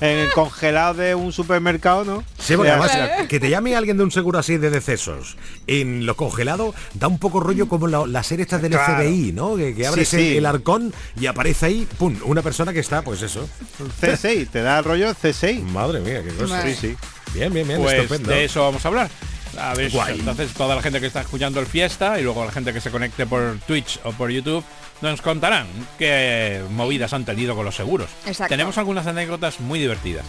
en 0.00 0.18
el 0.18 0.32
congelado 0.32 0.94
de 0.94 1.14
un 1.14 1.32
supermercado 1.32 2.04
no. 2.04 2.24
Sí, 2.38 2.56
porque 2.56 2.70
además 2.70 2.92
que 3.28 3.38
te 3.40 3.48
llame 3.50 3.76
alguien 3.76 3.96
de 3.96 4.04
un 4.04 4.10
seguro 4.10 4.38
así 4.38 4.56
de 4.58 4.70
decesos 4.70 5.36
en 5.66 6.06
lo 6.06 6.16
congelado 6.16 6.74
da 6.94 7.08
un 7.08 7.18
poco 7.18 7.40
rollo 7.40 7.68
como 7.68 7.86
la, 7.86 8.06
la 8.06 8.22
serie 8.22 8.42
esta 8.44 8.58
del 8.58 8.72
Claro. 8.72 9.02
FBI, 9.02 9.32
¿no? 9.32 9.56
Que, 9.56 9.74
que 9.74 9.86
abres 9.86 10.08
Sí, 10.08 10.16
sí. 10.16 10.30
El, 10.32 10.36
el 10.38 10.46
arcón 10.46 10.92
y 11.20 11.26
aparece 11.26 11.66
ahí, 11.66 11.86
pum, 11.98 12.16
una 12.24 12.42
persona 12.42 12.72
que 12.72 12.80
está, 12.80 13.02
pues 13.02 13.22
eso. 13.22 13.48
C6, 14.00 14.48
te 14.50 14.62
da 14.62 14.78
el 14.78 14.84
rollo 14.84 15.14
C6. 15.14 15.60
Madre 15.62 16.00
mía, 16.00 16.22
qué 16.22 16.30
cosa. 16.34 16.62
Sí, 16.62 16.74
sí. 16.74 16.96
Bien, 17.34 17.52
bien, 17.52 17.66
bien, 17.66 17.80
Pues 17.80 17.94
estupendo. 17.94 18.30
de 18.30 18.44
eso 18.44 18.60
vamos 18.62 18.84
a 18.84 18.88
hablar. 18.88 19.10
A 19.58 19.74
ver, 19.74 19.90
Guay. 19.90 20.18
entonces 20.20 20.52
toda 20.54 20.74
la 20.74 20.82
gente 20.82 21.00
que 21.00 21.06
está 21.06 21.20
escuchando 21.20 21.60
el 21.60 21.66
fiesta 21.66 22.18
y 22.18 22.22
luego 22.22 22.44
la 22.44 22.52
gente 22.52 22.72
que 22.72 22.80
se 22.80 22.90
conecte 22.90 23.26
por 23.26 23.58
Twitch 23.66 24.00
o 24.04 24.12
por 24.12 24.30
YouTube 24.30 24.64
nos 25.02 25.20
contarán 25.20 25.66
qué 25.98 26.62
movidas 26.70 27.12
han 27.12 27.24
tenido 27.24 27.54
con 27.54 27.64
los 27.64 27.74
seguros. 27.76 28.08
Exacto. 28.26 28.50
Tenemos 28.52 28.78
algunas 28.78 29.06
anécdotas 29.06 29.60
muy 29.60 29.78
divertidas. 29.78 30.24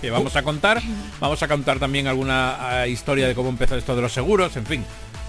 que 0.00 0.10
vamos 0.10 0.36
a 0.36 0.42
contar. 0.42 0.80
Vamos 1.20 1.42
a 1.42 1.48
contar 1.48 1.78
también 1.80 2.06
alguna 2.06 2.84
eh, 2.84 2.90
historia 2.90 3.26
de 3.26 3.34
cómo 3.34 3.48
empezó 3.48 3.76
esto 3.76 3.96
de 3.96 4.02
los 4.02 4.12
seguros, 4.12 4.56
en 4.56 4.66
fin. 4.66 4.84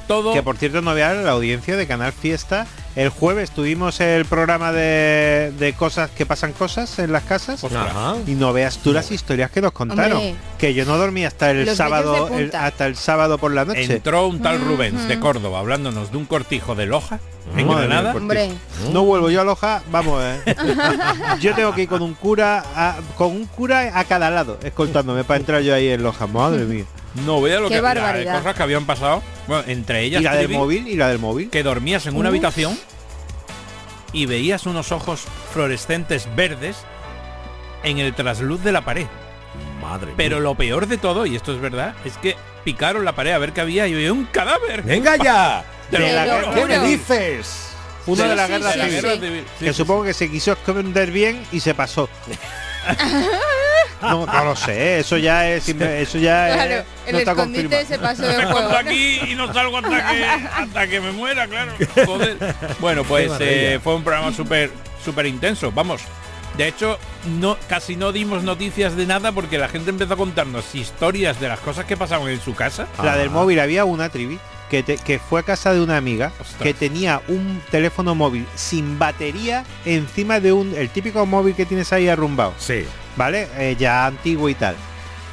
Todo 0.10 0.34
Que 0.34 0.42
por 0.42 0.58
cierto 0.58 0.82
no 0.82 0.96
vean 0.96 1.24
la 1.24 1.32
audiencia 1.32 1.78
de 1.78 1.86
Canal 1.86 2.12
Fiesta. 2.12 2.66
El 2.96 3.10
jueves 3.10 3.52
tuvimos 3.52 4.00
el 4.02 4.26
programa 4.26 4.72
de, 4.72 5.54
de 5.60 5.74
cosas 5.74 6.10
que 6.10 6.26
pasan 6.26 6.52
cosas 6.52 6.98
en 6.98 7.12
las 7.14 7.22
casas. 7.24 7.64
Ajá. 7.64 8.16
Y 8.26 8.32
no 8.32 8.52
veas 8.52 8.80
tú 8.80 8.92
las 8.92 9.12
historias 9.12 9.52
que 9.52 9.62
nos 9.62 9.72
contaron. 9.72 10.18
Hombre. 10.18 10.36
Que 10.58 10.74
yo 10.74 10.84
no 10.86 10.98
dormí 10.98 11.26
hasta 11.26 11.52
el 11.52 11.66
Los 11.66 11.78
sábado 11.78 12.28
el- 12.36 12.54
hasta 12.56 12.88
el 12.88 12.96
sábado 12.96 13.38
por 13.38 13.52
la 13.54 13.66
noche. 13.66 13.84
entró 13.98 14.28
un 14.28 14.42
tal 14.42 14.60
Rubens 14.60 15.08
de 15.08 15.14
Ujú. 15.14 15.22
Córdoba 15.22 15.60
hablándonos 15.60 16.12
de 16.12 16.18
un 16.18 16.26
cortijo 16.26 16.74
de 16.74 16.88
Loja 16.88 17.20
en 17.56 17.68
Granada. 17.70 18.16
No 18.92 19.04
vuelvo 19.06 19.30
yo 19.30 19.42
a 19.42 19.44
Loja, 19.44 19.84
vamos, 19.92 20.24
eh. 20.24 20.56
yo 21.40 21.54
tengo 21.54 21.74
que 21.76 21.84
ir 21.84 21.88
con 21.88 22.02
un 22.02 22.16
cura 22.16 22.64
a- 22.76 22.98
con 23.16 23.28
un 23.28 23.46
cura 23.46 23.92
a 23.98 24.04
cada 24.06 24.32
lado, 24.32 24.58
escoltándome 24.64 25.24
para 25.24 25.40
entrar 25.40 25.62
yo 25.62 25.76
ahí 25.76 25.90
en 25.90 26.02
Loja, 26.02 26.26
madre 26.26 26.66
mía. 26.66 26.86
No 27.26 27.42
vea 27.42 27.60
lo 27.60 27.68
Qué 27.70 27.76
que 27.76 27.82
la 27.82 27.94
de 27.94 28.00
barbaridad. 28.02 28.38
cosas 28.38 28.56
que 28.56 28.64
habían 28.64 28.86
pasado. 28.86 29.24
Bueno, 29.48 29.64
entre 29.68 30.04
ellas 30.04 30.22
Y 30.22 30.24
la 30.24 30.36
del 30.36 30.46
Trivi, 30.46 30.58
móvil, 30.60 30.88
y 30.88 30.96
la 30.96 31.10
del 31.10 31.20
móvil. 31.20 31.50
que 31.50 31.64
dormías 31.64 32.06
en 32.06 32.16
una 32.16 32.30
Uf. 32.30 32.34
habitación 32.34 32.78
y 34.14 34.26
veías 34.26 34.66
unos 34.66 34.92
ojos 34.92 35.24
fluorescentes 35.54 36.28
verdes 36.36 36.78
en 37.84 37.98
el 38.00 38.14
trasluz 38.14 38.64
de 38.64 38.72
la 38.72 38.82
pared. 38.86 39.08
Madre 39.82 40.14
Pero 40.18 40.38
mía. 40.38 40.44
lo 40.44 40.56
peor 40.56 40.88
de 40.88 40.98
todo, 40.98 41.26
y 41.26 41.36
esto 41.36 41.54
es 41.54 41.60
verdad, 41.60 41.96
es 42.06 42.18
que 42.18 42.36
picaron 42.64 43.04
la 43.06 43.14
pared 43.14 43.32
a 43.32 43.38
ver 43.40 43.54
qué 43.54 43.62
había 43.62 43.88
y 43.88 43.94
había 43.94 44.14
un 44.14 44.26
cadáver. 44.26 44.84
¡Venga 44.84 45.16
ya! 45.18 45.64
Te 45.90 45.98
lo 46.00 46.08
juro. 46.08 46.54
¿Qué 46.54 46.66
me 46.66 46.80
dices? 46.88 47.66
Sí, 48.06 48.16
de 48.16 48.36
la 48.36 48.46
sí, 48.48 48.52
guerra 48.54 48.72
sí, 48.72 48.78
La 48.78 48.86
civil. 48.86 49.02
guerra 49.02 49.14
sí. 49.16 49.20
civil. 49.22 49.44
Sí, 49.60 49.66
que 49.66 49.74
sí, 49.74 49.78
supongo 49.78 50.04
que 50.04 50.14
se 50.14 50.30
quiso 50.32 50.52
esconder 50.54 51.12
bien 51.12 51.44
y 51.52 51.60
se 51.60 51.74
pasó. 51.74 52.10
no, 54.02 54.26
no 54.26 54.44
lo 54.46 54.56
sé, 54.56 55.00
eso 55.00 55.18
ya 55.18 55.48
es 55.50 55.68
eso 55.70 56.18
ya 56.18 56.54
Claro, 56.54 56.74
es, 56.74 56.84
el 57.08 57.14
no 57.14 57.20
está 57.20 57.32
escondite 57.32 57.86
se 57.86 58.00
pasó 58.00 58.24
de 58.28 58.46
juego. 58.52 58.70
aquí 58.76 59.20
y 59.30 59.36
no 59.36 59.54
salgo 59.54 59.78
hasta 59.78 60.12
que, 60.12 60.26
hasta 60.26 60.88
que 60.88 61.00
me 61.02 61.12
muera, 61.12 61.48
claro. 61.48 61.74
Joder. 62.06 62.38
Bueno, 62.80 63.04
pues 63.04 63.32
eh, 63.40 63.80
fue 63.84 63.96
un 63.96 64.04
programa 64.04 64.34
súper 64.34 64.72
súper 65.04 65.26
intenso. 65.26 65.72
Vamos. 65.72 66.02
De 66.58 66.68
hecho, 66.68 67.00
no 67.40 67.58
casi 67.70 67.96
no 67.96 68.12
dimos 68.12 68.44
noticias 68.44 68.96
de 68.98 69.06
nada 69.06 69.32
porque 69.32 69.58
la 69.58 69.70
gente 69.70 69.92
empezó 69.92 70.16
a 70.16 70.18
contarnos 70.18 70.76
historias 70.76 71.40
de 71.40 71.48
las 71.48 71.60
cosas 71.60 71.86
que 71.86 71.96
pasaban 71.96 72.28
en 72.30 72.42
su 72.42 72.54
casa. 72.54 72.88
La 73.02 73.16
del 73.16 73.30
móvil 73.30 73.60
había 73.62 73.86
una 73.86 74.10
trivi 74.10 74.40
que, 74.70 74.84
te- 74.84 74.98
que 74.98 75.20
fue 75.20 75.40
a 75.40 75.44
casa 75.44 75.74
de 75.74 75.80
una 75.82 75.96
amiga 75.96 76.32
Ostras. 76.40 76.62
que 76.62 76.74
tenía 76.74 77.22
un 77.30 77.62
teléfono 77.72 78.14
móvil 78.14 78.46
sin 78.56 79.00
batería 79.00 79.64
encima 79.86 80.40
de 80.42 80.52
un 80.52 80.76
el 80.76 80.90
típico 80.90 81.26
móvil 81.26 81.56
que 81.56 81.66
tienes 81.66 81.94
ahí 81.94 82.10
arrumbado, 82.10 82.54
Sí. 82.60 82.84
¿Vale? 83.20 83.48
Eh, 83.58 83.76
ya 83.78 84.06
antiguo 84.08 84.48
y 84.50 84.56
tal. 84.56 84.76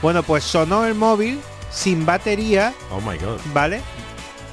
Bueno, 0.02 0.22
pues 0.24 0.42
sonó 0.44 0.84
el 0.84 0.94
móvil 0.96 1.38
sin 1.70 2.04
batería, 2.04 2.74
Oh 2.90 3.00
my 3.00 3.16
god. 3.16 3.38
¿vale? 3.54 3.80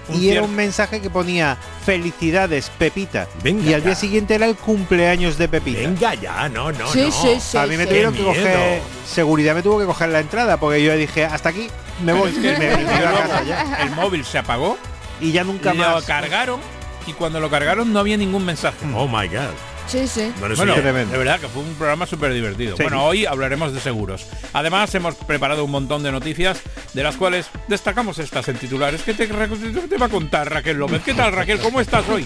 Un 0.07 0.21
y 0.21 0.29
era 0.29 0.41
un 0.43 0.53
mensaje 0.53 1.01
que 1.01 1.09
ponía 1.09 1.57
felicidades 1.86 2.69
Pepita 2.77 3.25
Venga 3.41 3.63
y 3.63 3.73
al 3.73 3.79
ya. 3.81 3.86
día 3.88 3.95
siguiente 3.95 4.36
era 4.36 4.45
el 4.47 4.55
cumpleaños 4.55 5.38
de 5.38 5.47
Pepita. 5.47 5.79
Venga 5.79 6.13
ya, 6.13 6.47
no, 6.49 6.71
no, 6.73 6.88
Sí, 6.91 7.03
no. 7.05 7.11
sí, 7.11 7.39
sí. 7.39 7.57
a 7.57 7.65
mí 7.65 7.75
me 7.77 7.84
sí. 7.84 7.89
tuvieron 7.89 8.13
Qué 8.13 8.19
que 8.19 8.25
coger 8.25 8.81
seguridad 9.09 9.55
me 9.55 9.63
tuvo 9.63 9.79
que 9.79 9.86
coger 9.86 10.09
la 10.09 10.19
entrada 10.19 10.57
porque 10.57 10.84
yo 10.84 10.95
dije 10.95 11.23
hasta 11.25 11.49
aquí 11.49 11.69
me 12.03 12.11
voy 12.13 12.29
Es 12.31 12.36
que 12.36 12.51
me, 12.59 12.75
me 12.77 12.84
iba 12.84 13.09
a 13.09 13.13
casa 13.27 13.43
ya. 13.43 13.77
el 13.84 13.91
móvil 13.91 14.23
se 14.25 14.38
apagó, 14.39 14.77
y 15.21 15.31
ya 15.31 15.43
nunca 15.45 15.73
lo 15.73 15.79
más 15.84 16.03
cargaron 16.03 16.59
y 17.07 17.13
cuando 17.13 17.39
lo 17.39 17.49
cargaron 17.49 17.91
no 17.93 17.99
había 17.99 18.17
ningún 18.17 18.43
mensaje. 18.45 18.77
Oh 18.93 19.07
my 19.07 19.27
god. 19.29 19.53
Sí, 19.88 20.07
sí. 20.07 20.31
Bueno, 20.39 20.53
eso 20.55 20.65
Bueno, 20.65 20.81
de 20.81 21.17
verdad 21.17 21.39
que 21.39 21.47
fue 21.47 21.61
un 21.61 21.73
programa 21.75 22.05
súper 22.05 22.34
divertido. 22.34 22.75
Sí. 22.77 22.84
Bueno, 22.84 23.05
hoy 23.05 23.25
hablaremos 23.25 23.73
de 23.73 23.79
seguros. 23.79 24.25
Además, 24.53 24.93
hemos 24.95 25.15
preparado 25.15 25.65
un 25.65 25.71
montón 25.71 26.03
de 26.03 26.11
noticias, 26.11 26.61
de 26.93 27.03
las 27.03 27.15
cuales 27.17 27.47
destacamos 27.67 28.17
estas 28.19 28.47
en 28.47 28.57
titulares. 28.57 29.03
¿Qué 29.03 29.13
te, 29.13 29.27
te 29.27 29.97
va 29.97 30.05
a 30.05 30.09
contar 30.09 30.51
Raquel 30.51 30.77
López? 30.77 31.01
¿Qué 31.03 31.13
tal, 31.13 31.31
Raquel? 31.34 31.59
¿Cómo 31.59 31.79
estás 31.81 32.07
hoy? 32.09 32.25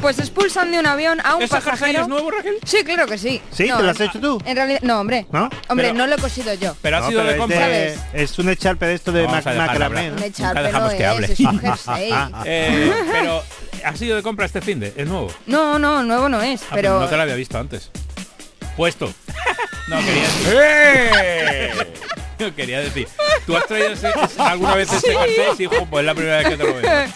Pues 0.00 0.18
expulsan 0.18 0.70
de 0.70 0.78
un 0.78 0.86
avión 0.86 1.20
a 1.24 1.34
un 1.36 1.42
¿Ese 1.42 1.54
jersey 1.54 1.70
pasajero. 1.72 2.02
es 2.02 2.08
nuevo, 2.08 2.30
Raquel? 2.30 2.58
Sí, 2.64 2.84
claro 2.84 3.06
que 3.06 3.18
sí. 3.18 3.40
¿Sí? 3.50 3.66
No, 3.68 3.78
¿Te 3.78 3.82
lo 3.82 3.90
has 3.90 4.00
hecho 4.00 4.20
tú? 4.20 4.40
En 4.44 4.54
realidad, 4.56 4.80
no, 4.82 5.00
hombre. 5.00 5.26
¿No? 5.32 5.48
Hombre, 5.68 5.86
Pero- 5.88 5.94
no 5.94 6.06
lo 6.06 6.14
he 6.14 6.18
cosido 6.18 6.54
yo. 6.54 6.76
Pero 6.82 6.98
ha 6.98 7.00
No, 7.00 7.08
sido 7.08 7.20
pero 7.20 7.28
de 7.28 7.34
es 7.34 7.40
compra. 7.40 7.68
de- 7.68 7.98
es 8.12 8.38
un 8.38 8.48
echarpe 8.50 8.86
de 8.86 8.94
esto 8.94 9.10
de 9.10 9.22
Vamos 9.26 9.44
macramé. 9.44 10.00
Un 10.00 10.06
¿no? 10.06 10.10
Nunca 10.12 10.26
echarpe 10.26 10.62
dejamos 10.62 10.92
no 10.92 10.98
que 10.98 11.02
es, 11.04 11.08
hable. 11.10 11.32
es 11.32 11.40
un 11.40 11.58
jersey. 11.60 12.12
Eh, 12.44 12.92
pero 13.12 13.42
ha 13.84 13.96
sido 13.96 14.16
de 14.16 14.22
compra 14.22 14.46
este 14.46 14.60
fin 14.60 14.78
de, 14.80 14.92
es 14.96 15.06
nuevo. 15.08 15.32
No, 15.46 15.78
no, 15.78 16.02
nuevo 16.02 16.28
no 16.28 16.42
es, 16.42 16.62
Ah, 16.64 16.72
pero... 16.74 17.00
no 17.00 17.08
te 17.08 17.16
lo 17.16 17.22
había 17.22 17.34
visto 17.34 17.58
antes. 17.58 17.90
Puesto. 18.76 19.12
No, 19.88 19.98
quería 19.98 20.22
decir. 21.76 21.86
No, 22.38 22.54
quería 22.56 22.80
decir. 22.80 23.08
¿Tú 23.46 23.56
has 23.56 23.66
traído 23.66 23.88
ese- 23.92 24.08
ese- 24.10 24.42
alguna 24.42 24.74
vez 24.74 24.92
ese 24.92 25.12
jersey? 25.16 25.44
Sí, 25.56 25.62
hijo, 25.64 25.86
pues 25.90 26.00
es 26.02 26.06
la 26.06 26.14
primera 26.14 26.36
vez 26.38 26.48
que 26.48 26.56
te 26.56 26.64
lo 26.64 26.74
veo. 26.74 26.82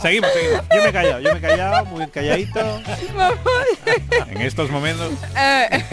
seguimos, 0.00 0.30
seguimos. 0.32 0.62
Yo 0.74 0.82
me 0.82 0.88
he 0.88 0.92
callado, 0.92 1.20
yo 1.20 1.32
me 1.32 1.38
he 1.38 1.42
callado, 1.42 1.84
muy 1.86 2.06
calladito. 2.08 2.80
En 4.30 4.40
estos 4.42 4.70
momentos 4.70 5.12
Eh, 5.36 5.84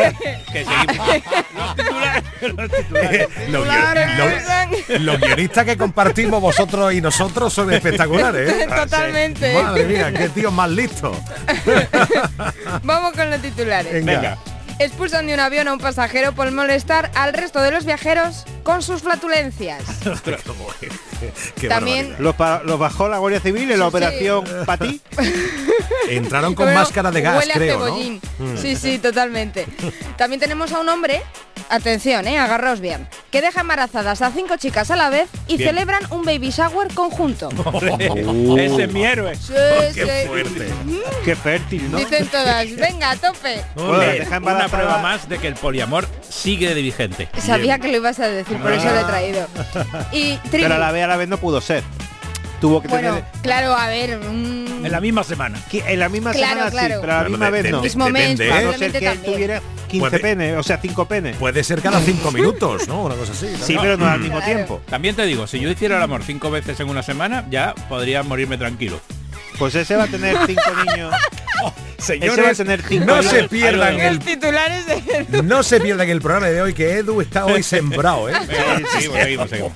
que 0.51 0.65
seguimos. 0.65 1.07
Los 1.55 1.75
titulares. 1.75 2.23
Los 2.41 2.71
titulares. 2.71 3.29
Los, 3.49 3.67
guio- 3.67 4.89
los- 4.89 5.01
los 5.01 5.19
guionistas 5.19 5.65
que 5.65 5.77
compartimos 5.77 6.41
vosotros 6.41 6.93
y 6.93 7.01
nosotros 7.01 7.53
son 7.53 7.71
espectaculares. 7.73 8.49
¿eh? 8.51 8.67
Totalmente. 8.67 9.53
Madre 9.61 9.83
mía, 9.85 10.11
qué 10.13 10.29
tío 10.29 10.49
más 10.51 10.69
listo. 10.69 11.11
Vamos 12.83 13.13
con 13.13 13.29
los 13.29 13.41
titulares. 13.41 14.05
Venga. 14.05 14.37
Expulsan 14.79 15.27
de 15.27 15.33
un 15.33 15.41
avión 15.41 15.67
a 15.67 15.73
un 15.73 15.79
pasajero 15.79 16.33
por 16.33 16.49
molestar 16.51 17.11
al 17.13 17.33
resto 17.33 17.61
de 17.61 17.71
los 17.71 17.83
viajeros 17.85 18.45
con 18.63 18.81
sus 18.81 19.01
flatulencias. 19.01 19.83
Qué 21.59 21.67
También-. 21.67 22.15
Los, 22.19 22.37
bajó 22.37 23.09
la 23.09 23.17
Guardia 23.17 23.41
Civil 23.41 23.69
en 23.71 23.79
la 23.79 23.85
Sí, 23.85 23.89
operación 23.89 24.45
Patí. 24.65 25.01
Entraron 26.09 26.55
con 26.55 26.65
Bueno, 26.65 26.79
máscara 26.79 27.11
de 27.11 27.21
gas, 27.21 27.39
huele 27.39 27.53
a 27.53 27.55
creo. 27.57 27.97
Mm. 28.39 28.57
Sí, 28.57 28.75
sí, 28.77 28.99
totalmente. 28.99 29.67
También 30.17 30.39
tenemos 30.39 30.71
a 30.71 30.79
un 30.79 30.87
hombre, 30.87 31.23
atención, 31.69 32.27
eh, 32.27 32.37
agarraos 32.37 32.79
bien, 32.79 33.07
que 33.31 33.41
deja 33.41 33.61
embarazadas 33.61 34.21
a 34.21 34.31
cinco 34.31 34.57
chicas 34.57 34.91
a 34.91 34.95
la 34.95 35.09
vez 35.09 35.29
y 35.47 35.57
Bien. 35.57 35.69
celebran 35.69 36.01
un 36.11 36.23
baby 36.23 36.49
shower 36.49 36.93
conjunto. 36.93 37.49
Ese 38.57 38.83
es 38.83 38.93
mi 38.93 39.05
héroe. 39.05 39.35
Sí, 39.35 39.53
Qué 39.93 40.21
sí. 40.23 40.27
fuerte. 40.27 40.67
Qué 41.25 41.35
fértil, 41.35 41.91
¿no? 41.91 41.97
Dicen 41.97 42.27
todas, 42.27 42.75
venga, 42.75 43.11
a 43.11 43.15
tope. 43.15 43.63
Bueno, 43.75 43.91
Ole, 43.91 44.19
deja 44.19 44.37
una 44.39 44.67
prueba 44.67 44.97
más 44.99 45.29
de 45.29 45.37
que 45.37 45.47
el 45.47 45.55
poliamor 45.55 46.07
sigue 46.27 46.73
de 46.73 46.81
vigente. 46.81 47.29
Sabía 47.37 47.79
que 47.79 47.89
lo 47.89 47.97
ibas 47.97 48.19
a 48.19 48.27
decir, 48.27 48.57
por 48.57 48.71
eso 48.71 48.85
lo 48.89 48.99
he 48.99 49.03
traído. 49.03 49.47
Y 50.11 50.37
Pero 50.51 50.73
a 50.75 50.77
la 50.77 50.91
vez 50.91 51.03
a 51.03 51.07
la 51.07 51.17
vez 51.17 51.27
no 51.29 51.37
pudo 51.37 51.61
ser. 51.61 51.83
Tuvo 52.59 52.81
que 52.81 52.87
bueno, 52.89 53.15
tener 53.15 53.25
claro, 53.41 53.73
a 53.75 53.87
ver, 53.87 54.17
mm, 54.17 54.85
En 54.85 54.91
la 54.91 54.99
misma 54.99 55.23
semana. 55.23 55.57
que 55.71 55.79
en 55.87 55.99
la 55.99 56.09
misma 56.09 56.31
Claro, 56.31 56.49
semana 56.49 56.71
sí, 56.71 56.77
claro. 56.77 56.97
pero 57.01 57.13
a 57.13 57.15
la 57.15 57.19
Claro, 57.21 57.29
misma 57.29 57.45
de- 57.45 57.51
vez 57.51 57.63
de- 57.63 57.71
no. 57.71 57.77
momento, 57.97 58.43
depende, 58.43 58.47
¿eh? 58.47 58.51
A 58.51 58.61
no 58.61 58.73
ser 58.77 58.91
que 58.91 59.01
también. 59.01 59.33
tuviera 59.33 59.61
15 59.87 60.09
Puede- 60.09 60.19
penes, 60.19 60.57
o 60.57 60.63
sea, 60.63 60.77
5 60.81 61.05
penes. 61.05 61.35
Puede 61.37 61.63
ser 61.63 61.81
cada 61.81 61.99
cinco 62.01 62.31
minutos, 62.31 62.87
¿no? 62.87 63.03
Una 63.03 63.15
cosa 63.15 63.31
así. 63.31 63.47
¿no? 63.57 63.65
Sí, 63.65 63.77
pero 63.79 63.97
no 63.97 64.07
al 64.07 64.19
mismo 64.19 64.37
Claro. 64.37 64.53
tiempo. 64.53 64.81
También 64.89 65.15
te 65.15 65.25
digo, 65.25 65.47
si 65.47 65.59
yo 65.59 65.69
hiciera 65.69 65.97
el 65.97 66.03
amor 66.03 66.21
cinco 66.23 66.51
veces 66.51 66.79
en 66.79 66.89
una 66.89 67.01
semana, 67.03 67.45
ya 67.49 67.73
podría 67.87 68.23
morirme 68.23 68.57
tranquilo. 68.57 68.99
Pues 69.57 69.75
ese 69.75 69.95
va 69.95 70.03
a 70.03 70.07
tener 70.07 70.37
5 70.45 70.61
niños. 70.85 71.13
Señores, 71.99 72.57
tener 72.57 72.83
no 73.05 73.21
se 73.23 73.47
pierdan 73.49 73.99
el 73.99 74.15
los 74.15 74.25
titulares 74.25 74.85
de... 74.85 75.43
no 75.43 75.63
se 75.63 75.79
pierdan 75.79 76.09
el 76.09 76.21
programa 76.21 76.47
de 76.47 76.61
hoy 76.61 76.73
que 76.73 76.93
Edu 76.97 77.21
está 77.21 77.45
hoy 77.45 77.63
sembrado, 77.63 78.29
¿eh? 78.29 78.33
Venga, 78.47 78.89
seguimos, 78.91 79.19
seguimos, 79.19 79.49
seguimos. 79.49 79.73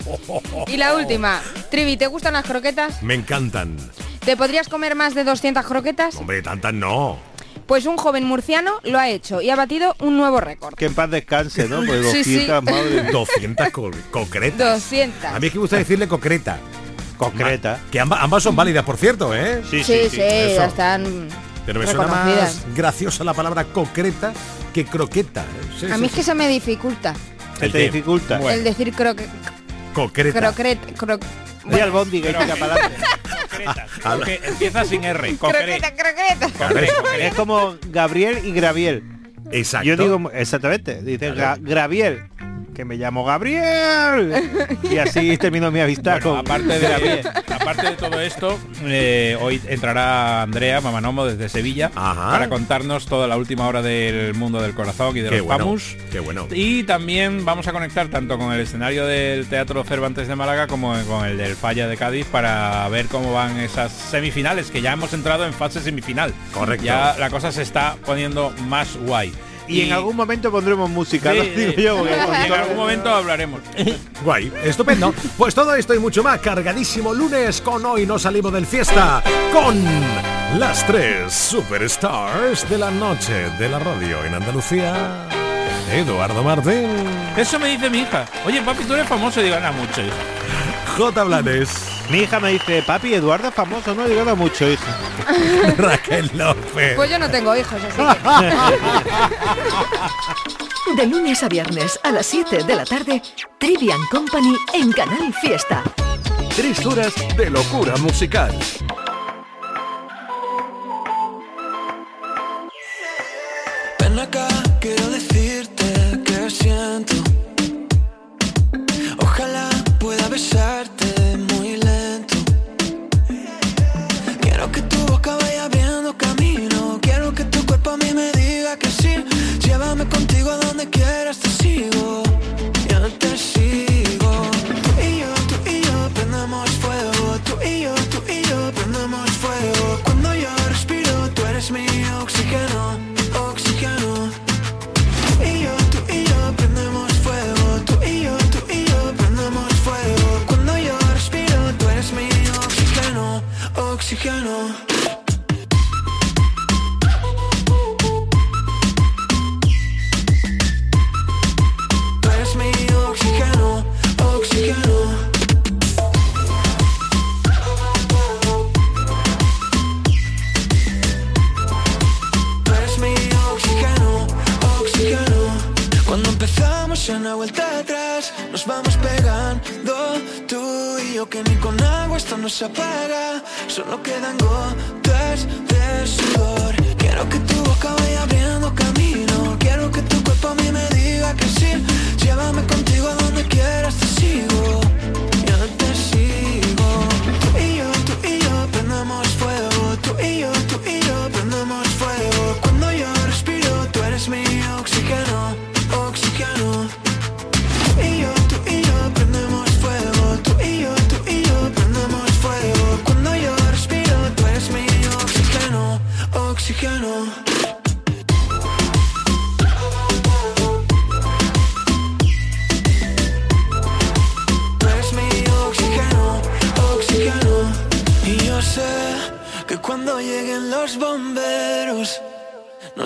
Y 0.67 0.78
la 0.78 0.95
última, 0.95 1.41
Trivi, 1.69 1.97
¿te 1.97 2.07
gustan 2.07 2.34
las 2.34 2.45
croquetas? 2.45 3.01
Me 3.03 3.13
encantan. 3.13 3.76
¿Te 4.26 4.38
podrías 4.38 4.69
comer 4.69 4.95
más 4.95 5.13
de 5.15 5.24
200 5.24 5.65
croquetas? 5.65 6.15
Hombre, 6.15 6.41
tantas 6.41 6.74
no. 6.74 7.19
Pues 7.67 7.86
un 7.86 7.97
joven 7.97 8.26
murciano 8.26 8.80
lo 8.84 8.99
ha 8.99 9.09
hecho 9.09 9.41
y 9.41 9.49
ha 9.49 9.55
batido 9.55 9.95
un 9.99 10.17
nuevo 10.17 10.39
récord. 10.41 10.76
Que 10.76 10.86
en 10.86 10.93
paz 10.95 11.09
descanse, 11.09 11.67
¿no? 11.67 11.82
Pues 11.86 12.05
Sí, 12.11 12.24
sí. 12.24 12.45
200, 12.47 12.63
madre 12.63 13.01
mía. 13.03 13.11
200 13.11 13.69
co- 13.69 13.91
concretas. 14.11 14.82
200. 14.84 15.26
A 15.26 15.39
mí 15.39 15.47
es 15.47 15.51
que 15.53 15.57
me 15.57 15.61
gusta 15.61 15.78
decirle 15.78 16.07
concreta. 16.07 16.57
Concreta. 17.17 17.80
Que 17.91 17.99
ambas, 17.99 18.19
ambas 18.21 18.43
son 18.43 18.55
válidas, 18.55 18.84
por 18.84 18.97
cierto, 18.97 19.34
¿eh? 19.36 19.61
Sí, 19.69 19.84
sí, 19.84 19.93
eso. 19.93 20.17
ya 20.17 20.65
están 20.65 21.28
Pero 21.66 21.80
me 21.80 21.88
suena 21.88 22.07
más 22.07 22.61
graciosa 22.76 23.24
la 23.24 23.34
palabra 23.34 23.64
concreta 23.66 24.34
que 24.74 24.86
croqueta. 24.86 25.45
Sí, 25.80 25.86
A 25.86 25.95
sí, 25.95 26.01
mí 26.01 26.07
es 26.07 26.14
que 26.14 26.24
se 26.24 26.34
me 26.36 26.47
dificulta 26.47 27.14
Se 27.59 27.70
te 27.70 27.78
dificulta. 27.80 28.39
el 28.53 28.64
decir 28.64 28.91
croque, 28.93 29.26
Concreta. 29.93 30.39
croquet, 30.39 30.80
cro- 30.97 31.20
Di 31.66 31.80
al 31.80 31.91
bondi 31.91 32.22
que 32.22 32.28
tira 32.34 32.55
para 32.57 32.74
adelante. 32.74 32.97
Porque 34.03 34.41
empieza 34.43 34.84
sin 34.84 35.03
R. 35.05 35.38
croqueta, 35.38 35.93
croqueta. 35.95 36.74
Es 37.20 37.34
como 37.36 37.76
Gabriel 37.89 38.45
y 38.45 38.51
Graviel. 38.51 39.03
Exacto. 39.51 39.88
Yo 39.88 39.95
digo 39.95 40.32
exactamente, 40.34 41.01
dice 41.01 41.32
Graviel. 41.61 42.24
Que 42.74 42.86
me 42.86 42.95
llamo 42.97 43.24
Gabriel. 43.24 44.78
Y 44.89 44.97
así 44.97 45.38
terminó 45.38 45.71
mi 45.71 45.80
amistad 45.80 46.21
Bueno, 46.21 46.30
con 46.32 46.39
aparte, 46.39 46.80
Gabriel. 46.80 47.24
de, 47.24 47.53
aparte 47.53 47.89
de 47.89 47.95
todo 47.95 48.19
esto, 48.19 48.59
eh, 48.84 49.38
hoy 49.41 49.61
entrará 49.67 50.41
Andrea 50.41 50.82
Mamanomo 50.82 51.26
desde 51.26 51.49
Sevilla 51.49 51.89
para 51.89 52.49
contarnos 52.49 53.05
toda 53.05 53.28
la 53.28 53.38
última 53.38 53.67
hora 53.67 53.82
del 53.82 54.34
mundo 54.34 54.61
del 54.61 54.74
corazón 54.74 55.15
y 55.17 55.21
de 55.21 55.30
Qué 55.30 55.38
los 55.38 55.45
bueno, 55.45 55.65
famus. 55.65 55.95
qué 56.11 56.19
bueno. 56.19 56.47
Y 56.51 56.84
también 56.84 57.45
vamos 57.45 57.67
a 57.67 57.71
conectar 57.71 58.07
tanto 58.07 58.38
con 58.38 58.51
el 58.53 58.59
escenario 58.59 59.05
del 59.05 59.45
Teatro 59.47 59.84
Cervantes 59.84 60.28
de 60.28 60.36
Málaga 60.36 60.67
como 60.67 60.93
con 61.07 61.26
el 61.26 61.38
del 61.38 61.55
Falla 61.55 61.88
de 61.88 61.97
Cádiz 61.97 62.26
para 62.28 62.88
ver 62.89 63.07
cómo 63.07 63.34
van 63.34 63.59
esas 63.59 63.91
semifinales, 63.91 64.71
que 64.71 64.82
ya 64.82 64.93
hemos 64.93 65.13
entrado 65.13 65.45
en 65.45 65.53
fase 65.53 65.80
semifinal. 65.82 66.34
Correcto. 66.53 66.86
Ya 66.86 67.15
la 67.19 67.30
cosa 67.30 67.51
se 67.51 67.61
está 67.61 67.95
poniendo 68.05 68.51
más 68.67 68.95
guay. 68.97 69.32
Y, 69.68 69.82
en 69.82 69.93
algún 69.93 70.16
momento 70.16 70.51
pondremos 70.51 70.89
música, 70.89 71.32
Sí, 71.32 71.38
lo 71.38 71.43
digo 71.55 71.72
yo, 71.82 71.97
porque 71.97 72.45
en 72.45 72.53
algún 72.53 72.76
momento 72.76 73.09
hablaremos. 73.09 73.61
Guay, 74.24 74.51
estupendo. 74.64 75.14
Pues 75.38 75.55
todo 75.55 75.76
esto 75.76 75.93
y 75.93 75.99
mucho 75.99 76.24
más, 76.24 76.39
cargadísimo 76.39 77.14
lunes 77.14 77.61
con 77.61 77.86
Hoy 77.86 78.05
no 78.05 78.20
salimos 78.20 78.53
del 78.53 78.66
fiesta, 78.66 79.24
con 79.51 79.84
las 80.59 80.86
tres 80.86 81.34
superstars 81.34 82.70
de 82.70 82.78
la 82.78 82.91
noche 82.91 83.49
de 83.59 83.70
la 83.70 83.80
radio 83.80 84.24
en 84.24 84.36
Andalucía. 84.36 85.28
Eduardo 85.91 86.43
Martín. 86.43 86.89
Eso 87.38 87.59
me 87.59 87.70
dice 87.70 87.89
mi 87.89 87.99
hija. 87.99 88.26
Oye, 88.45 88.61
papi, 88.61 88.84
tú 88.84 88.93
eres 88.93 89.07
famoso. 89.07 89.41
Y 89.41 89.45
digo, 89.45 89.55
nada, 89.57 89.72
mucho. 89.72 90.01
J. 90.97 91.24
Blanes. 91.24 91.93
Mi 92.10 92.20
hija 92.20 92.39
me 92.39 92.49
dice, 92.51 92.84
papi, 92.84 93.14
Eduardo 93.14 93.47
es 93.47 93.54
famoso, 93.54 93.95
no 93.95 94.08
digo 94.08 94.24
no 94.24 94.36
mucho, 94.36 94.70
hija. 94.70 94.97
Raquel 95.78 96.30
López. 96.34 96.95
Pues 96.95 97.10
yo 97.10 97.18
no 97.18 97.30
tengo 97.30 97.56
hijos, 97.56 97.74
así 97.74 97.97
que... 97.97 98.54
De 101.01 101.08
lunes 101.08 101.41
a 101.41 101.49
viernes 101.49 101.99
a 102.04 102.12
las 102.12 102.26
7 102.26 102.64
de 102.66 102.76
la 102.76 102.86
tarde, 102.86 103.22
Trivian 103.58 104.06
Company 104.12 104.56
en 104.74 104.91
Canal 104.91 105.34
Fiesta. 105.34 105.82
Tres 106.56 106.86
horas 106.86 107.14
de 107.36 107.49
locura 107.49 107.95
musical. 107.97 108.54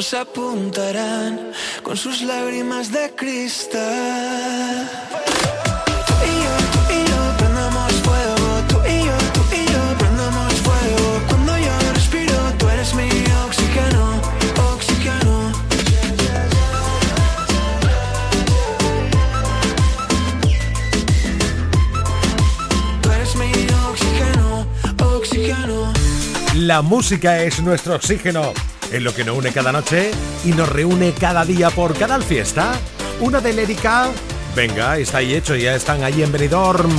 Nos 0.07 0.13
apuntarán 0.13 1.51
con 1.83 1.97
sus 1.97 2.21
lágrimas 2.21 2.91
de 2.93 3.13
cristal. 3.13 4.89
Tú 6.07 6.13
y 6.23 6.33
yo, 6.43 6.53
tú 6.71 6.79
y 6.87 7.93
fuego. 8.05 8.47
Tú 8.69 8.77
y 8.87 9.05
yo, 9.05 9.17
tú 9.33 9.41
y 9.51 9.65
fuego. 10.63 11.21
Cuando 11.27 11.57
yo 11.57 11.73
respiro, 11.93 12.35
tú 12.57 12.69
eres 12.69 12.93
mi 12.93 13.09
oxígeno, 13.45 14.21
oxígeno. 14.73 15.51
Tú 23.01 23.11
eres 23.11 23.35
mi 23.35 23.51
oxígeno, 23.89 24.67
oxígeno. 25.03 25.93
La 26.53 26.81
música 26.81 27.41
es 27.41 27.59
nuestro 27.61 27.95
oxígeno, 27.95 28.53
en 28.91 29.03
lo 29.03 29.13
que 29.13 29.23
nos 29.23 29.37
une 29.37 29.51
cada 29.51 29.71
noche 29.71 30.11
y 30.45 30.49
nos 30.49 30.69
reúne 30.69 31.13
cada 31.13 31.45
día 31.45 31.69
por 31.69 31.97
Canal 31.97 32.23
Fiesta. 32.23 32.73
Una 33.19 33.39
de 33.41 33.53
Lérica. 33.53 34.07
Venga, 34.55 34.97
está 34.97 35.19
ahí 35.19 35.35
hecho, 35.35 35.55
ya 35.55 35.75
están 35.75 36.03
ahí 36.03 36.23
en 36.23 36.31
Benidorm. 36.31 36.91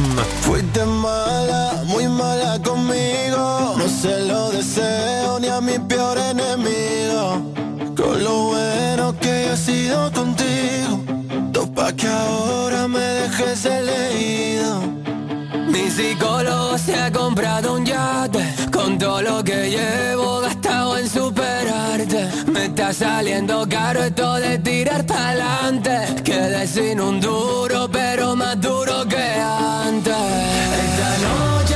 Fuiste 0.42 0.84
mala, 0.84 1.82
muy 1.86 2.06
mala 2.08 2.60
conmigo. 2.62 3.74
No 3.76 3.88
se 3.88 4.20
lo 4.26 4.50
deseo 4.50 5.40
ni 5.40 5.48
a 5.48 5.60
mi 5.60 5.78
peor 5.78 6.18
enemigo. 6.18 7.52
Con 7.96 8.22
lo 8.22 8.44
bueno 8.48 9.14
que 9.20 9.52
he 9.52 9.56
sido 9.56 10.12
contigo. 10.12 11.04
Topa 11.52 11.92
que 11.92 12.06
ahora 12.06 12.86
me 12.86 13.00
dejes 13.00 13.64
elegido. 13.64 14.82
Mi 15.66 15.90
psicólogo 15.90 16.78
se 16.78 16.94
ha 16.94 17.10
comprado 17.10 17.74
un 17.74 17.84
yate 17.84 18.47
Con 18.78 18.96
todo 18.96 19.20
lo 19.20 19.42
que 19.42 19.70
llevo 19.70 20.40
gastado 20.40 20.96
en 20.98 21.08
superarte 21.08 22.28
Me 22.46 22.66
está 22.66 22.92
saliendo 22.92 23.66
caro 23.68 24.04
esto 24.04 24.34
de 24.34 24.56
tirar 24.60 25.04
pa'lante. 25.04 26.22
Quedé 26.22 26.64
sin 26.64 27.00
un 27.00 27.20
duro 27.20 27.88
pero 27.90 28.36
más 28.36 28.60
duro 28.60 29.04
que 29.08 29.16
antes. 29.16 30.14
Esta 30.84 31.10
noche 31.26 31.67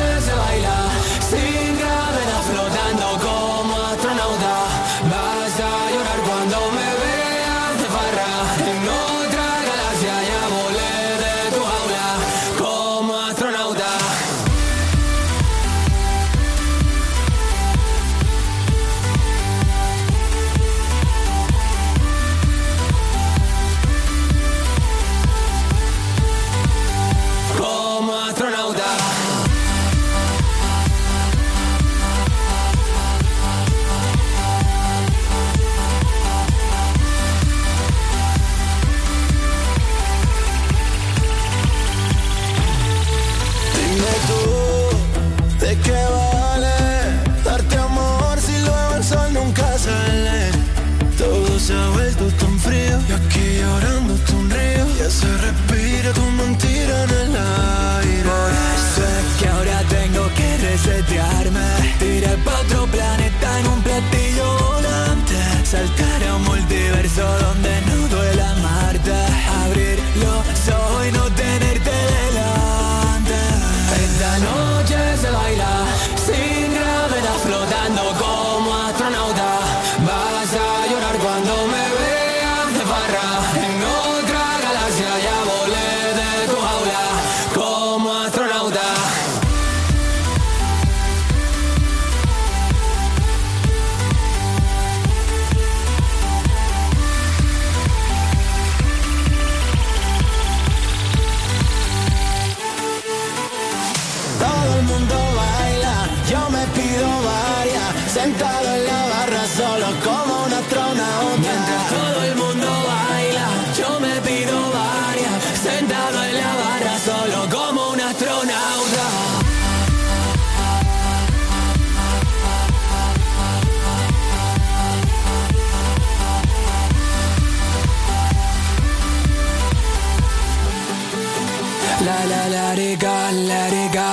la 132.33 132.49
la 132.49 133.69
la. 133.95 134.13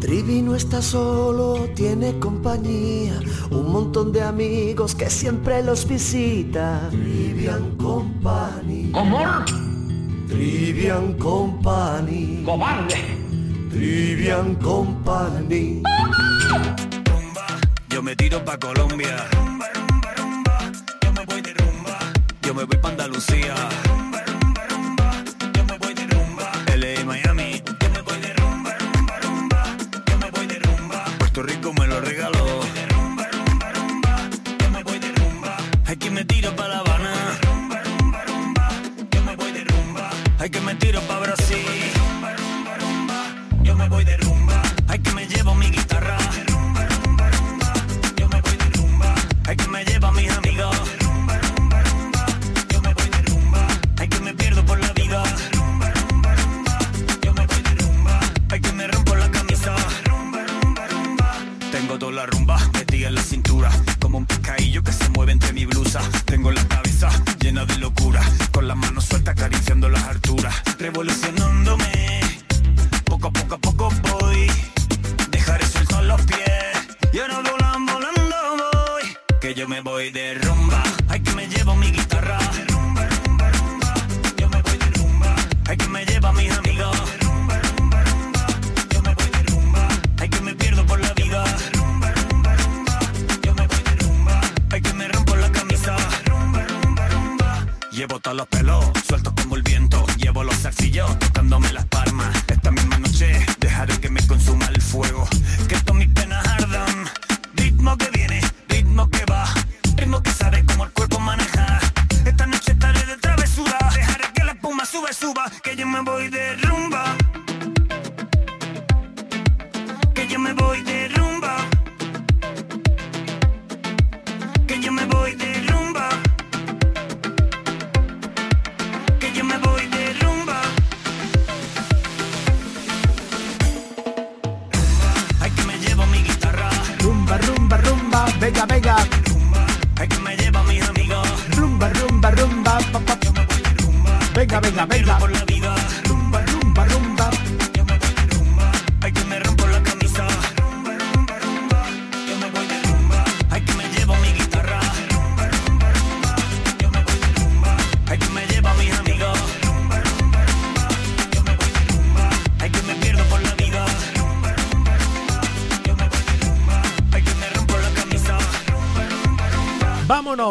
Trivi 0.00 0.42
no 0.42 0.54
está 0.54 0.82
solo, 0.82 1.68
tiene 1.74 2.18
compañía, 2.18 3.20
un 3.50 3.70
montón 3.70 4.12
de 4.12 4.22
amigos 4.22 4.94
que 4.94 5.08
siempre 5.10 5.62
los 5.62 5.86
visita. 5.86 6.88
Trivian 6.90 7.76
Company. 7.76 8.90
¿Cómo? 8.92 9.20
Trivian 10.28 11.14
Company. 11.14 12.42
¡Cobarde! 12.44 12.96
Trivian 13.70 14.54
Company. 14.56 15.82
Rumba, 17.04 17.46
yo 17.90 18.02
me 18.02 18.16
tiro 18.16 18.44
pa' 18.44 18.58
Colombia. 18.58 19.28
Rumba, 19.32 19.66
rumba, 19.74 20.14
rumba, 20.16 20.72
yo 21.02 21.12
me 21.12 21.24
voy 21.26 21.40
de 21.42 21.54
rumba. 21.54 21.98
Yo 22.42 22.54
me 22.54 22.64
voy 22.64 22.78
pa' 22.78 22.88
Andalucía 22.88 23.54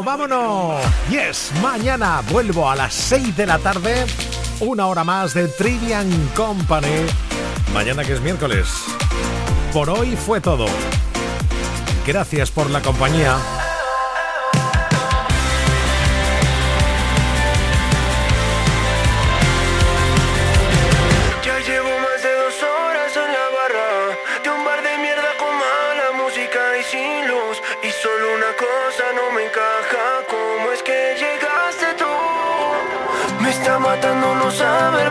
vámonos. 0.03 0.81
Yes, 1.09 1.51
mañana 1.61 2.21
vuelvo 2.31 2.69
a 2.69 2.75
las 2.75 2.93
6 2.93 3.35
de 3.35 3.45
la 3.45 3.59
tarde, 3.59 4.05
una 4.59 4.87
hora 4.87 5.03
más 5.03 5.33
de 5.33 5.47
Trivian 5.47 6.09
Company. 6.35 7.05
Mañana 7.73 8.03
que 8.03 8.13
es 8.13 8.21
miércoles. 8.21 8.67
Por 9.73 9.89
hoy 9.89 10.15
fue 10.15 10.41
todo. 10.41 10.65
Gracias 12.05 12.49
por 12.51 12.69
la 12.69 12.81
compañía. 12.81 13.37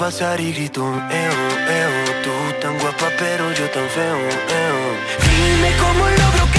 Pasar 0.00 0.40
y 0.40 0.50
grito, 0.54 0.80
eo, 0.80 1.38
eo. 1.78 2.22
Tú 2.24 2.30
tan 2.62 2.78
guapa, 2.78 3.08
pero 3.18 3.52
yo 3.52 3.68
tan 3.68 3.86
feo, 3.90 4.18
eo. 4.62 4.80
Dime 5.28 5.70
cómo 5.78 6.04
logro 6.08 6.49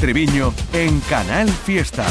Treviño 0.00 0.54
en 0.72 1.00
Canal 1.00 1.48
Fiesta. 1.48 2.04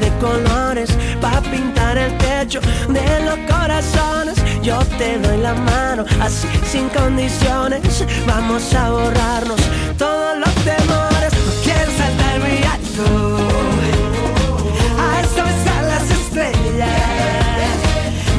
De 0.00 0.10
colores 0.18 0.90
para 1.22 1.40
pintar 1.40 1.96
el 1.96 2.12
techo 2.18 2.60
de 2.88 3.24
los 3.24 3.38
corazones. 3.50 4.35
Yo 4.66 4.80
te 4.98 5.16
doy 5.20 5.36
la 5.36 5.54
mano, 5.54 6.04
así 6.20 6.48
sin 6.68 6.88
condiciones. 6.88 8.04
Vamos 8.26 8.74
a 8.74 8.90
borrarnos 8.90 9.60
todos 9.96 10.38
los 10.40 10.52
temores. 10.64 11.32
No 11.46 11.52
quiero 11.62 11.92
saltar 11.96 12.40
muy 12.40 12.64
alto. 12.74 13.04
A 14.98 15.20
vez 15.22 15.66
a 15.68 15.82
las 15.82 16.10
estrellas. 16.10 16.90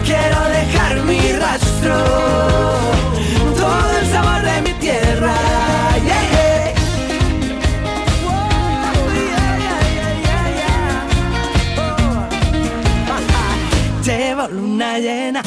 Quiero 0.05 0.39
dejar 0.49 1.01
mi 1.03 1.31
rastro. 1.31 1.95
Todo 3.55 3.99
el 4.01 4.07
sabor 4.11 4.41
de 4.41 4.61
mi 4.63 4.73
tierra. 4.81 5.33
Yeah, 14.05 14.47
luna 14.49 14.99
llena 14.99 15.46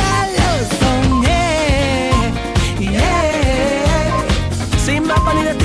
company 5.33 5.60